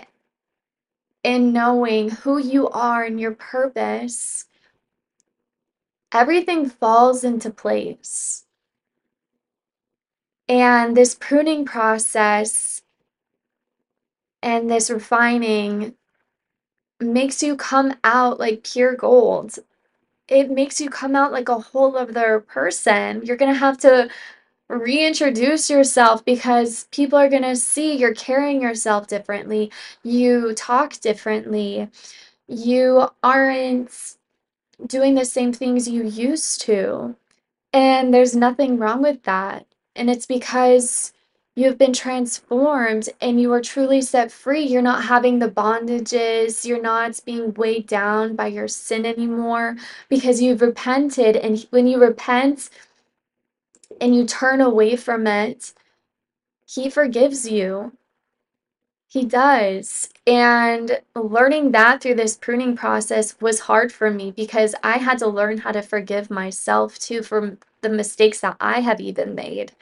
and 1.24 1.52
knowing 1.52 2.11
who 2.11 2.38
you 2.38 2.68
are 2.68 3.02
and 3.02 3.20
your 3.20 3.35
purpose, 3.35 4.44
everything 6.12 6.70
falls 6.70 7.24
into 7.24 7.50
place. 7.50 8.44
And 10.48 10.96
this 10.96 11.16
pruning 11.16 11.64
process 11.64 12.83
and 14.42 14.70
this 14.70 14.90
refining 14.90 15.94
makes 17.01 17.42
you 17.42 17.57
come 17.57 17.94
out 18.05 18.38
like 18.38 18.64
pure 18.64 18.94
gold. 18.94 19.59
It 20.29 20.51
makes 20.51 20.81
you 20.81 20.90
come 20.90 21.14
out 21.14 21.33
like 21.33 21.49
a 21.49 21.59
whole 21.59 21.96
other 21.96 22.40
person. 22.40 23.25
You're 23.25 23.37
gonna 23.37 23.55
have 23.55 23.79
to 23.79 24.09
reintroduce 24.68 25.70
yourself 25.70 26.25
because 26.25 26.88
people 26.90 27.18
are 27.18 27.29
gonna 27.29 27.57
see 27.57 27.96
you're 27.96 28.14
carrying 28.14 28.62
yourself 28.62 29.07
differently. 29.07 29.70
You 30.03 30.55
talk 30.55 30.94
differently. 31.01 31.88
You 32.49 33.09
aren't 33.22 34.16
doing 34.87 35.14
the 35.14 35.25
same 35.25 35.53
things 35.53 35.88
you 35.88 36.05
used 36.05 36.61
to. 36.62 37.16
And 37.72 38.12
there's 38.12 38.37
nothing 38.37 38.79
wrong 38.79 39.03
with 39.03 39.22
that. 39.25 39.66
And 39.94 40.11
it's 40.11 40.27
because 40.27 41.12
you've 41.57 41.79
been 41.79 41.95
transformed 41.95 43.09
and 43.21 43.40
you 43.40 43.53
are 43.53 43.62
truly 43.62 44.03
set 44.03 44.33
free. 44.33 44.62
You're 44.64 44.83
not 44.83 45.05
having 45.07 45.40
the 45.40 45.51
bondages, 45.51 46.66
you're 46.66 46.83
not 46.83 47.21
being 47.27 47.55
weighed 47.55 47.88
down 47.88 48.37
by 48.37 48.49
your 48.49 48.69
sin 48.69 49.07
anymore 49.07 49.77
because 50.11 50.42
you've 50.42 50.62
repented. 50.62 51.37
And 51.37 51.66
when 51.71 51.88
you 51.88 52.01
repent 52.01 52.71
and 54.01 54.14
you 54.14 54.27
turn 54.27 54.61
away 54.61 54.97
from 54.97 55.27
it, 55.27 55.75
He 56.66 56.90
forgives 56.90 57.51
you. 57.51 57.92
He 59.09 59.25
does. 59.25 60.11
And 60.27 61.01
learning 61.14 61.73
that 61.73 62.03
through 62.03 62.16
this 62.16 62.37
pruning 62.37 62.77
process 62.77 63.40
was 63.40 63.61
hard 63.61 63.92
for 63.92 64.11
me 64.11 64.31
because 64.33 64.75
I 64.83 64.99
had 64.99 65.19
to 65.19 65.29
learn 65.29 65.59
how 65.59 65.73
to 65.73 65.83
forgive 65.83 66.31
myself 66.31 66.99
too 66.99 67.23
for 67.23 67.57
the 67.83 67.88
mistakes 67.88 68.40
that 68.40 68.57
I 68.61 68.81
have 68.81 69.01
even 69.01 69.35
made. 69.35 69.73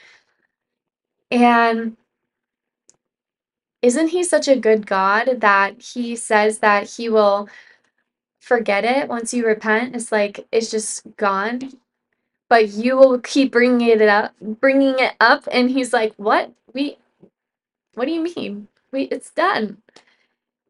And 1.31 1.97
isn't 3.83 4.09
he 4.09 4.25
such 4.25 4.49
a 4.49 4.57
good 4.57 4.87
God 4.87 5.41
that 5.41 5.81
he 5.83 6.17
says 6.17 6.59
that 6.61 6.91
he 6.91 7.09
will 7.09 7.49
forget 8.41 8.85
it 8.85 9.09
once 9.09 9.35
you 9.35 9.47
repent? 9.47 9.97
It's 9.97 10.13
like 10.13 10.47
it's 10.53 10.71
just 10.71 11.05
gone, 11.17 11.73
but 12.49 12.71
you 12.71 12.97
will 12.97 13.21
keep 13.21 13.53
bringing 13.53 13.89
it 13.89 14.03
up, 14.03 14.35
bringing 14.41 14.99
it 14.99 15.15
up, 15.21 15.49
and 15.53 15.71
he's 15.71 15.93
like, 15.93 16.15
"What? 16.17 16.53
We 16.75 16.99
what 17.95 18.07
do 18.07 18.13
you 18.13 18.23
mean? 18.37 18.69
We 18.93 19.05
it's 19.05 19.31
done." 19.31 19.79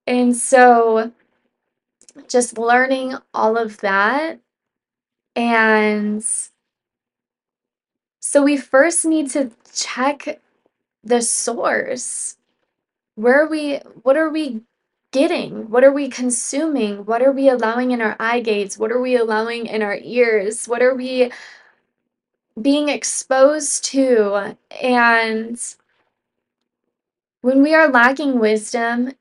And 0.07 0.37
so 0.37 1.13
just 2.29 2.59
learning 2.59 3.15
all 3.33 3.57
of 3.57 3.79
that 3.79 4.39
and 5.37 6.25
so 8.21 8.43
we 8.43 8.57
first 8.57 9.05
need 9.05 9.31
to 9.31 9.51
check 9.75 10.41
the 11.05 11.23
source. 11.23 12.37
Where 13.17 13.43
are 13.43 13.49
we 13.49 13.77
what 14.03 14.17
are 14.17 14.31
we 14.31 14.63
getting? 15.13 15.71
What 15.71 15.85
are 15.85 15.93
we 15.93 16.09
consuming? 16.09 17.05
What 17.07 17.23
are 17.23 17.33
we 17.33 17.49
allowing 17.49 17.93
in 17.93 18.01
our 18.01 18.17
eye 18.19 18.41
gates? 18.41 18.79
What 18.79 18.91
are 18.91 19.01
we 19.01 19.17
allowing 19.17 19.67
in 19.67 19.83
our 19.83 19.99
ears? 20.03 20.67
What 20.67 20.83
are 20.83 20.95
we 20.95 21.31
being 22.61 22.89
exposed 22.89 23.85
to? 23.87 24.57
And 24.83 25.61
when 27.43 27.63
we 27.63 27.75
are 27.75 27.89
lacking 27.89 28.41
wisdom 28.41 29.13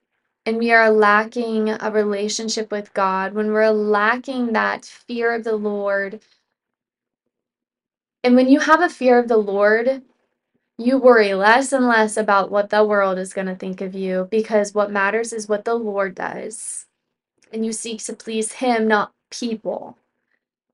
and 0.46 0.58
we 0.58 0.72
are 0.72 0.90
lacking 0.90 1.70
a 1.70 1.92
relationship 1.92 2.72
with 2.72 2.94
God, 2.94 3.34
when 3.34 3.52
we're 3.52 3.70
lacking 3.72 4.54
that 4.54 4.86
fear 4.86 5.34
of 5.34 5.44
the 5.44 5.56
Lord, 5.56 6.22
and 8.24 8.36
when 8.36 8.48
you 8.50 8.62
have 8.62 8.82
a 8.82 8.90
fear 8.90 9.20
of 9.20 9.28
the 9.28 9.38
Lord, 9.38 10.02
you 10.78 10.98
worry 10.98 11.34
less 11.34 11.72
and 11.72 11.88
less 11.88 12.18
about 12.18 12.52
what 12.52 12.70
the 12.70 12.84
world 12.84 13.18
is 13.18 13.34
going 13.34 13.48
to 13.48 13.56
think 13.56 13.82
of 13.82 13.94
you 13.94 14.28
because 14.32 14.74
what 14.74 14.92
matters 14.92 15.32
is 15.32 15.48
what 15.48 15.66
the 15.66 15.76
Lord 15.76 16.16
does. 16.16 16.88
And 17.52 17.66
you 17.66 17.72
seek 17.72 18.04
to 18.06 18.14
please 18.14 18.54
Him, 18.54 18.88
not 18.88 19.14
people. 19.30 19.98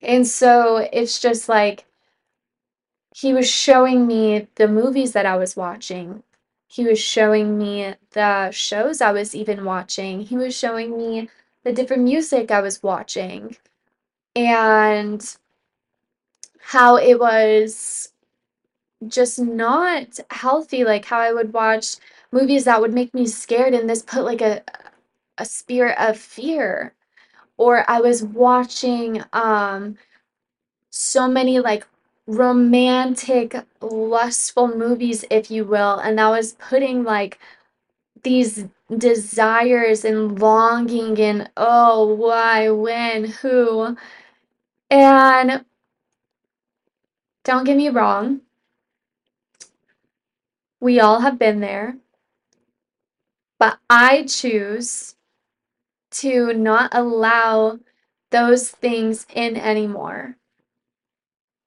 And 0.02 0.26
so 0.26 0.78
it's 0.94 1.20
just 1.20 1.50
like 1.50 1.86
He 3.14 3.34
was 3.34 3.50
showing 3.50 4.08
me 4.08 4.48
the 4.56 4.68
movies 4.68 5.12
that 5.14 5.26
I 5.26 5.36
was 5.36 5.58
watching. 5.58 6.24
He 6.68 6.86
was 6.86 7.00
showing 7.00 7.58
me 7.58 7.96
the 8.12 8.52
shows 8.52 9.02
I 9.02 9.12
was 9.12 9.36
even 9.36 9.66
watching. 9.66 10.22
He 10.22 10.38
was 10.38 10.56
showing 10.56 10.98
me 10.98 11.30
the 11.64 11.74
different 11.74 12.04
music 12.04 12.52
I 12.52 12.62
was 12.62 12.82
watching 12.82 13.58
and 14.36 15.36
how 16.60 16.98
it 16.98 17.20
was 17.20 18.14
just 19.08 19.40
not 19.40 20.20
healthy, 20.32 20.84
like 20.84 21.06
how 21.06 21.20
I 21.20 21.34
would 21.34 21.54
watch 21.54 21.98
movies 22.32 22.66
that 22.66 22.82
would 22.82 22.94
make 22.94 23.14
me 23.14 23.26
scared 23.28 23.74
and 23.74 23.90
this 23.90 24.02
put 24.04 24.24
like 24.24 24.42
a 24.42 24.64
a 25.38 25.46
spirit 25.46 25.98
of 26.00 26.18
fear. 26.18 26.94
Or 27.58 27.90
I 27.90 28.02
was 28.02 28.24
watching 28.24 29.24
um 29.34 29.98
so 30.92 31.28
many 31.28 31.60
like 31.60 31.88
romantic, 32.28 33.56
lustful 33.82 34.68
movies, 34.76 35.26
if 35.32 35.52
you 35.52 35.66
will, 35.66 36.00
and 36.00 36.18
that 36.20 36.30
was 36.30 36.54
putting 36.54 37.04
like 37.04 37.40
these 38.24 38.66
desires 38.98 40.06
and 40.06 40.40
longing 40.40 41.20
and 41.20 41.50
oh, 41.58 42.16
why, 42.16 42.70
when, 42.70 43.26
who. 43.26 43.98
And 44.92 45.66
don't 47.44 47.66
get 47.66 47.78
me 47.78 47.90
wrong, 47.90 48.42
we 50.80 51.00
all 51.00 51.22
have 51.22 51.38
been 51.40 51.60
there. 51.60 51.98
But 53.60 53.80
I 53.90 54.24
choose 54.24 55.16
to 56.12 56.54
not 56.54 56.92
allow 56.94 57.80
those 58.32 58.70
things 58.70 59.26
in 59.34 59.58
anymore. 59.58 60.38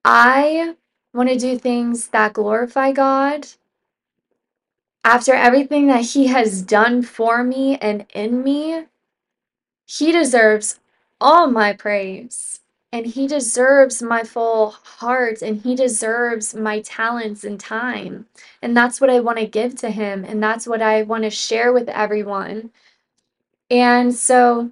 I 0.05 0.75
want 1.13 1.29
to 1.29 1.39
do 1.39 1.59
things 1.59 2.09
that 2.09 2.33
glorify 2.33 2.93
God. 2.93 3.49
After 5.05 5.35
everything 5.35 5.89
that 5.89 6.03
He 6.03 6.29
has 6.29 6.63
done 6.63 7.03
for 7.03 7.45
me 7.45 7.77
and 7.77 8.07
in 8.15 8.43
me, 8.43 8.87
He 9.87 10.13
deserves 10.13 10.81
all 11.21 11.49
my 11.49 11.73
praise. 11.75 12.62
And 12.93 13.07
He 13.07 13.27
deserves 13.27 14.03
my 14.03 14.23
full 14.23 14.71
heart 14.71 15.43
and 15.43 15.63
He 15.63 15.75
deserves 15.75 16.55
my 16.55 16.81
talents 16.83 17.43
and 17.43 17.59
time. 17.59 18.27
And 18.61 18.77
that's 18.77 19.01
what 19.01 19.11
I 19.11 19.21
want 19.21 19.39
to 19.39 19.47
give 19.47 19.77
to 19.77 19.91
Him. 19.91 20.25
And 20.25 20.43
that's 20.43 20.67
what 20.67 20.83
I 20.83 21.03
want 21.03 21.25
to 21.25 21.31
share 21.31 21.73
with 21.73 21.89
everyone. 21.89 22.71
And 23.71 24.15
so, 24.15 24.71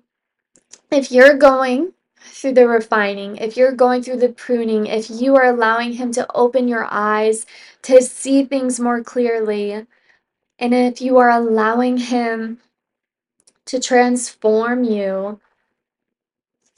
if 0.91 1.11
you're 1.11 1.39
going 1.39 1.95
through 2.21 2.53
the 2.53 2.69
refining, 2.69 3.37
if 3.39 3.57
you're 3.57 3.73
going 3.73 4.03
through 4.03 4.19
the 4.19 4.29
pruning, 4.29 4.87
if 4.87 5.11
you 5.11 5.37
are 5.37 5.47
allowing 5.47 5.95
Him 5.95 6.13
to 6.13 6.31
open 6.35 6.69
your 6.69 6.87
eyes 6.91 7.47
to 7.83 8.03
see 8.03 8.45
things 8.45 8.79
more 8.79 9.03
clearly, 9.03 9.87
and 10.59 10.75
if 10.75 11.01
you 11.01 11.17
are 11.17 11.31
allowing 11.31 11.97
Him 11.97 12.59
to 13.67 13.81
transform 13.81 14.85
you, 14.85 15.41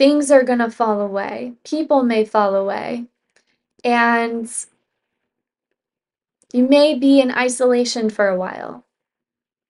things 0.03 0.33
are 0.33 0.43
going 0.43 0.59
to 0.59 0.69
fall 0.69 1.01
away. 1.01 1.53
People 1.63 2.03
may 2.03 2.25
fall 2.25 2.57
away. 2.57 3.05
And 3.85 4.53
you 6.53 6.67
may 6.67 6.99
be 6.99 7.21
in 7.21 7.31
isolation 7.31 8.11
for 8.11 8.27
a 8.27 8.37
while. 8.37 8.85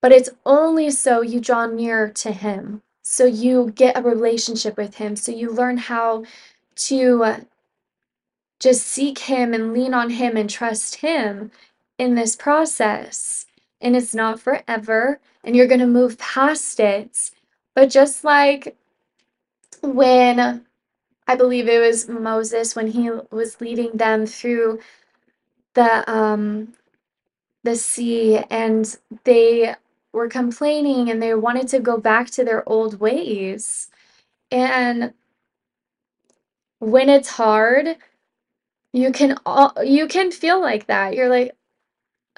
But 0.00 0.10
it's 0.10 0.30
only 0.46 0.90
so 0.90 1.20
you 1.20 1.38
draw 1.38 1.66
near 1.66 2.08
to 2.08 2.32
Him, 2.32 2.80
so 3.02 3.26
you 3.26 3.72
get 3.74 3.98
a 3.98 4.00
relationship 4.00 4.78
with 4.78 4.94
Him, 4.94 5.16
so 5.16 5.32
you 5.32 5.52
learn 5.52 5.76
how 5.76 6.24
to 6.76 7.24
uh, 7.24 7.40
just 8.58 8.86
seek 8.86 9.18
Him 9.18 9.52
and 9.52 9.74
lean 9.74 9.92
on 9.92 10.08
Him 10.08 10.38
and 10.38 10.48
trust 10.48 10.94
Him 10.94 11.50
in 11.98 12.14
this 12.14 12.36
process. 12.36 13.44
And 13.82 13.94
it's 13.94 14.14
not 14.14 14.40
forever, 14.40 15.20
and 15.44 15.54
you're 15.54 15.66
going 15.66 15.80
to 15.80 15.86
move 15.86 16.16
past 16.16 16.80
it. 16.80 17.32
But 17.74 17.90
just 17.90 18.24
like 18.24 18.78
when 19.82 20.66
I 21.26 21.36
believe 21.36 21.68
it 21.68 21.80
was 21.80 22.08
Moses, 22.08 22.76
when 22.76 22.88
he 22.88 23.10
was 23.30 23.60
leading 23.60 23.92
them 23.98 24.26
through 24.26 24.80
the 25.74 26.10
um 26.10 26.74
the 27.64 27.76
sea 27.76 28.38
and 28.50 28.96
they 29.24 29.74
were 30.12 30.28
complaining 30.28 31.10
and 31.10 31.22
they 31.22 31.34
wanted 31.34 31.68
to 31.68 31.80
go 31.80 31.98
back 31.98 32.30
to 32.30 32.44
their 32.44 32.68
old 32.68 33.00
ways. 33.00 33.90
And 34.50 35.14
when 36.80 37.08
it's 37.08 37.30
hard, 37.30 37.96
you 38.92 39.12
can 39.12 39.38
all 39.46 39.74
you 39.84 40.08
can 40.08 40.30
feel 40.32 40.60
like 40.60 40.86
that. 40.88 41.14
You're 41.14 41.30
like, 41.30 41.56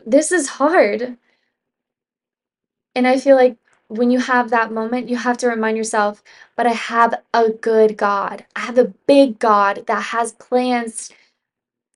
this 0.07 0.33
is 0.33 0.49
hard. 0.49 1.19
And 2.95 3.07
I 3.09 3.19
feel 3.19 3.37
like 3.37 3.57
when 3.99 4.11
you 4.11 4.21
have 4.21 4.51
that 4.51 4.73
moment, 4.73 5.09
you 5.09 5.17
have 5.17 5.39
to 5.39 5.49
remind 5.49 5.77
yourself, 5.77 6.23
but 6.57 6.67
I 6.67 6.73
have 6.73 7.15
a 7.33 7.51
good 7.51 7.97
God. 7.97 8.47
I 8.57 8.61
have 8.61 8.79
a 8.79 8.93
big 9.07 9.39
God 9.39 9.85
that 9.87 10.03
has 10.05 10.33
plans 10.33 11.11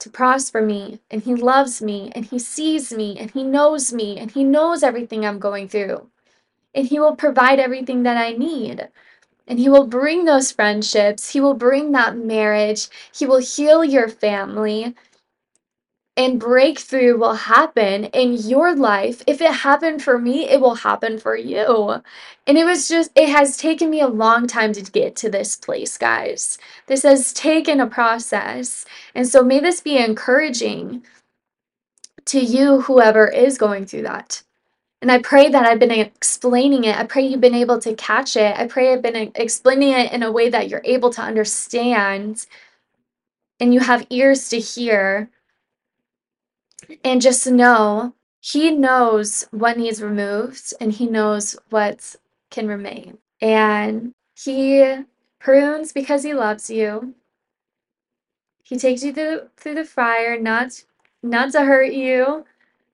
to 0.00 0.11
prosper 0.11 0.62
me, 0.62 1.00
and 1.11 1.22
He 1.22 1.34
loves 1.34 1.82
me, 1.82 2.12
and 2.14 2.24
He 2.24 2.38
sees 2.38 2.92
me, 2.92 3.18
and 3.18 3.30
He 3.30 3.44
knows 3.44 3.92
me, 3.92 4.18
and 4.18 4.30
He 4.30 4.44
knows 4.44 4.82
everything 4.82 5.24
I'm 5.26 5.38
going 5.38 5.68
through. 5.68 6.08
And 6.74 6.87
He 6.87 7.00
will 7.00 7.16
provide 7.16 7.58
everything 7.58 8.04
that 8.04 8.16
I 8.16 8.32
need. 8.32 8.88
And 9.46 9.58
He 9.58 9.68
will 9.68 9.87
bring 9.87 10.24
those 10.24 10.52
friendships, 10.52 11.30
He 11.30 11.40
will 11.40 11.54
bring 11.54 11.92
that 11.92 12.16
marriage, 12.16 12.88
He 13.14 13.26
will 13.26 13.40
heal 13.40 13.84
your 13.84 14.08
family 14.08 14.94
and 16.18 16.40
breakthrough 16.40 17.16
will 17.16 17.35
happen 17.35 18.07
in 18.07 18.33
your 18.33 18.74
life. 18.74 19.22
If 19.28 19.40
it 19.40 19.52
happened 19.52 20.02
for 20.02 20.18
me, 20.18 20.48
it 20.48 20.61
will 20.61 20.74
happen 20.74 21.16
for 21.16 21.37
you. 21.37 22.02
And 22.44 22.59
it 22.59 22.64
was 22.64 22.88
just, 22.88 23.12
it 23.14 23.28
has 23.28 23.57
taken 23.57 23.88
me 23.88 24.00
a 24.00 24.09
long 24.09 24.48
time 24.48 24.72
to 24.72 24.83
get 24.83 25.14
to 25.16 25.31
this 25.31 25.57
place, 25.57 25.96
guys. 25.96 26.59
This 26.88 27.04
has 27.04 27.33
taken 27.33 27.78
a 27.78 27.87
process. 27.87 28.85
And 29.14 29.28
so 29.28 29.44
may 29.44 29.61
this 29.61 29.81
be 29.81 29.96
encouraging 29.96 31.04
to 32.24 32.40
you, 32.40 32.81
whoever 32.81 33.28
is 33.28 33.57
going 33.57 33.87
through 33.87 34.02
that. 34.02 34.42
And 35.00 35.12
I 35.12 35.18
pray 35.18 35.48
that 35.48 35.64
I've 35.64 35.78
been 35.78 35.92
explaining 35.92 36.83
it. 36.83 36.98
I 36.98 37.04
pray 37.04 37.28
you've 37.28 37.40
been 37.40 37.54
able 37.54 37.78
to 37.78 37.94
catch 37.94 38.37
it. 38.37 38.59
I 38.59 38.66
pray 38.66 38.92
I've 38.92 39.02
been 39.02 39.31
explaining 39.37 39.92
it 39.92 40.12
in 40.12 40.24
a 40.24 40.33
way 40.33 40.48
that 40.48 40.68
you're 40.68 40.83
able 40.85 41.11
to 41.11 41.22
understand 41.22 42.44
and 43.61 43.72
you 43.72 43.78
have 43.78 44.07
ears 44.11 44.48
to 44.48 44.59
hear 44.59 45.31
and 47.05 47.20
just 47.20 47.46
know 47.46 48.14
he 48.40 48.70
knows 48.70 49.46
what 49.51 49.79
needs 49.79 50.03
removed 50.03 50.72
and 50.81 50.92
he 50.92 51.07
knows 51.07 51.57
what 51.70 52.16
can 52.51 52.68
remain. 52.68 53.18
And 53.40 54.12
he 54.35 55.05
prunes 55.38 55.92
because 55.92 56.22
he 56.22 56.35
loves 56.35 56.70
you. 56.70 57.14
He 58.62 58.77
takes 58.77 59.03
you 59.03 59.12
through, 59.12 59.48
through 59.57 59.74
the 59.74 59.85
fire, 59.85 60.38
not 60.38 60.85
not 61.22 61.53
to 61.53 61.62
hurt 61.64 61.92
you, 61.92 62.44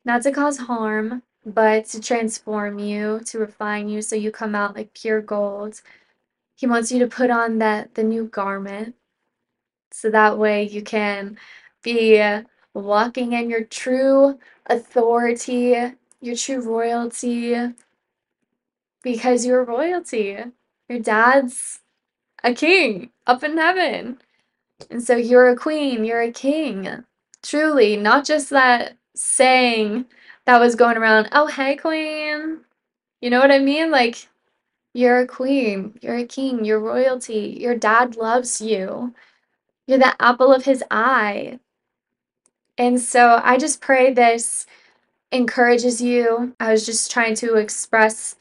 not 0.04 0.22
to 0.22 0.32
cause 0.32 0.58
harm, 0.58 1.22
but 1.44 1.86
to 1.86 2.00
transform 2.00 2.78
you, 2.78 3.20
to 3.26 3.38
refine 3.38 3.88
you 3.88 4.00
so 4.00 4.16
you 4.16 4.30
come 4.30 4.54
out 4.54 4.76
like 4.76 4.94
pure 4.94 5.20
gold. 5.20 5.82
He 6.56 6.66
wants 6.66 6.90
you 6.90 6.98
to 7.00 7.06
put 7.06 7.30
on 7.30 7.58
that 7.58 7.94
the 7.94 8.02
new 8.04 8.24
garment 8.26 8.94
so 9.92 10.10
that 10.10 10.38
way 10.38 10.64
you 10.64 10.82
can 10.82 11.38
be 11.82 12.18
walking 12.74 13.32
in 13.32 13.48
your 13.48 13.64
true 13.64 14.38
authority, 14.66 15.92
your 16.20 16.36
true 16.36 16.60
royalty, 16.60 17.54
because 19.02 19.46
you're 19.46 19.64
royalty. 19.64 20.38
Your 20.88 20.98
dad's 20.98 21.80
a 22.42 22.52
king 22.54 23.10
up 23.26 23.42
in 23.42 23.56
heaven. 23.56 24.18
And 24.90 25.02
so 25.02 25.16
you're 25.16 25.48
a 25.48 25.56
queen, 25.56 26.04
you're 26.04 26.22
a 26.22 26.32
king. 26.32 27.04
Truly, 27.42 27.96
not 27.96 28.24
just 28.24 28.50
that 28.50 28.96
saying 29.14 30.06
that 30.46 30.58
was 30.58 30.74
going 30.74 30.96
around, 30.96 31.28
oh, 31.32 31.46
hey, 31.46 31.76
queen. 31.76 32.60
You 33.20 33.30
know 33.30 33.40
what 33.40 33.50
I 33.50 33.58
mean? 33.58 33.90
Like, 33.90 34.28
you're 34.92 35.20
a 35.20 35.26
queen, 35.26 35.98
you're 36.02 36.16
a 36.16 36.26
king, 36.26 36.64
you're 36.64 36.80
royalty. 36.80 37.56
Your 37.60 37.76
dad 37.76 38.16
loves 38.16 38.60
you. 38.60 39.14
You're 39.86 39.98
the 39.98 40.14
apple 40.22 40.52
of 40.52 40.64
his 40.64 40.84
eye. 40.90 41.58
And 42.78 43.00
so 43.00 43.40
I 43.42 43.58
just 43.58 43.80
pray 43.80 44.12
this 44.12 44.66
encourages 45.32 46.00
you. 46.00 46.54
I 46.60 46.72
was 46.72 46.86
just 46.86 47.10
trying 47.10 47.34
to 47.36 47.56
express 47.56 48.36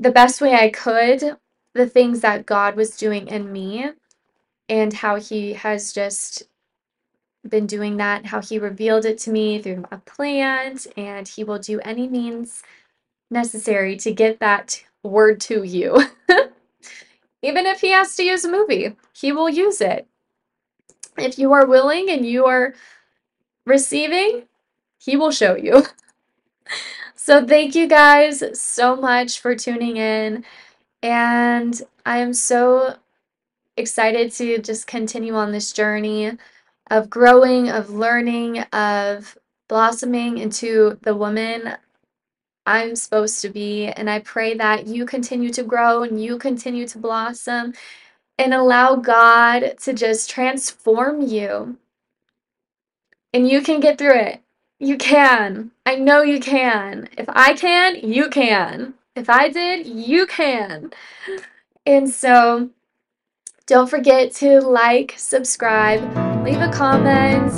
the 0.00 0.10
best 0.10 0.40
way 0.40 0.54
I 0.54 0.70
could 0.70 1.36
the 1.74 1.86
things 1.86 2.20
that 2.20 2.46
God 2.46 2.76
was 2.76 2.96
doing 2.96 3.28
in 3.28 3.52
me 3.52 3.90
and 4.68 4.92
how 4.92 5.16
He 5.16 5.54
has 5.54 5.92
just 5.92 6.44
been 7.48 7.66
doing 7.66 7.98
that, 7.98 8.26
how 8.26 8.40
He 8.42 8.58
revealed 8.58 9.04
it 9.04 9.18
to 9.20 9.30
me 9.30 9.60
through 9.60 9.84
a 9.90 9.98
plant, 9.98 10.86
and 10.96 11.28
He 11.28 11.44
will 11.44 11.58
do 11.58 11.80
any 11.80 12.08
means 12.08 12.62
necessary 13.30 13.96
to 13.98 14.12
get 14.12 14.40
that 14.40 14.84
word 15.02 15.40
to 15.42 15.62
you. 15.64 16.04
Even 17.42 17.66
if 17.66 17.80
He 17.80 17.90
has 17.92 18.16
to 18.16 18.24
use 18.24 18.44
a 18.44 18.50
movie, 18.50 18.96
He 19.14 19.32
will 19.32 19.50
use 19.50 19.80
it. 19.80 20.08
If 21.18 21.38
you 21.38 21.52
are 21.52 21.66
willing 21.66 22.10
and 22.10 22.26
you 22.26 22.46
are 22.46 22.74
receiving, 23.66 24.44
he 24.98 25.16
will 25.16 25.30
show 25.30 25.54
you. 25.56 25.84
so 27.14 27.46
thank 27.46 27.74
you 27.74 27.86
guys 27.86 28.42
so 28.58 28.96
much 28.96 29.40
for 29.40 29.54
tuning 29.54 29.96
in. 29.96 30.44
And 31.02 31.80
I 32.06 32.18
am 32.18 32.32
so 32.32 32.96
excited 33.76 34.32
to 34.32 34.58
just 34.58 34.86
continue 34.86 35.34
on 35.34 35.52
this 35.52 35.72
journey 35.72 36.32
of 36.90 37.10
growing, 37.10 37.70
of 37.70 37.90
learning, 37.90 38.60
of 38.72 39.36
blossoming 39.68 40.38
into 40.38 40.98
the 41.02 41.14
woman 41.14 41.76
I'm 42.66 42.96
supposed 42.96 43.40
to 43.42 43.50
be. 43.50 43.88
And 43.88 44.08
I 44.08 44.20
pray 44.20 44.54
that 44.54 44.86
you 44.86 45.04
continue 45.04 45.50
to 45.50 45.62
grow 45.62 46.02
and 46.02 46.22
you 46.22 46.38
continue 46.38 46.86
to 46.88 46.98
blossom 46.98 47.74
and 48.38 48.54
allow 48.54 48.96
God 48.96 49.74
to 49.82 49.92
just 49.92 50.30
transform 50.30 51.22
you 51.22 51.78
and 53.34 53.48
you 53.48 53.60
can 53.60 53.80
get 53.80 53.98
through 53.98 54.16
it. 54.16 54.40
You 54.78 54.96
can. 54.96 55.72
I 55.84 55.96
know 55.96 56.22
you 56.22 56.38
can. 56.40 57.08
If 57.18 57.26
I 57.28 57.54
can, 57.54 57.96
you 57.96 58.30
can. 58.30 58.94
If 59.16 59.28
I 59.28 59.48
did, 59.48 59.86
you 59.86 60.26
can. 60.26 60.92
And 61.84 62.08
so 62.08 62.70
don't 63.66 63.90
forget 63.90 64.32
to 64.36 64.60
like, 64.60 65.14
subscribe, 65.16 66.00
leave 66.44 66.60
a 66.60 66.70
comment, 66.72 67.52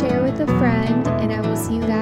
share 0.00 0.22
with 0.22 0.40
a 0.40 0.46
friend, 0.58 1.06
and 1.06 1.32
I 1.32 1.40
will 1.40 1.56
see 1.56 1.76
you 1.76 1.80
guys 1.82 1.93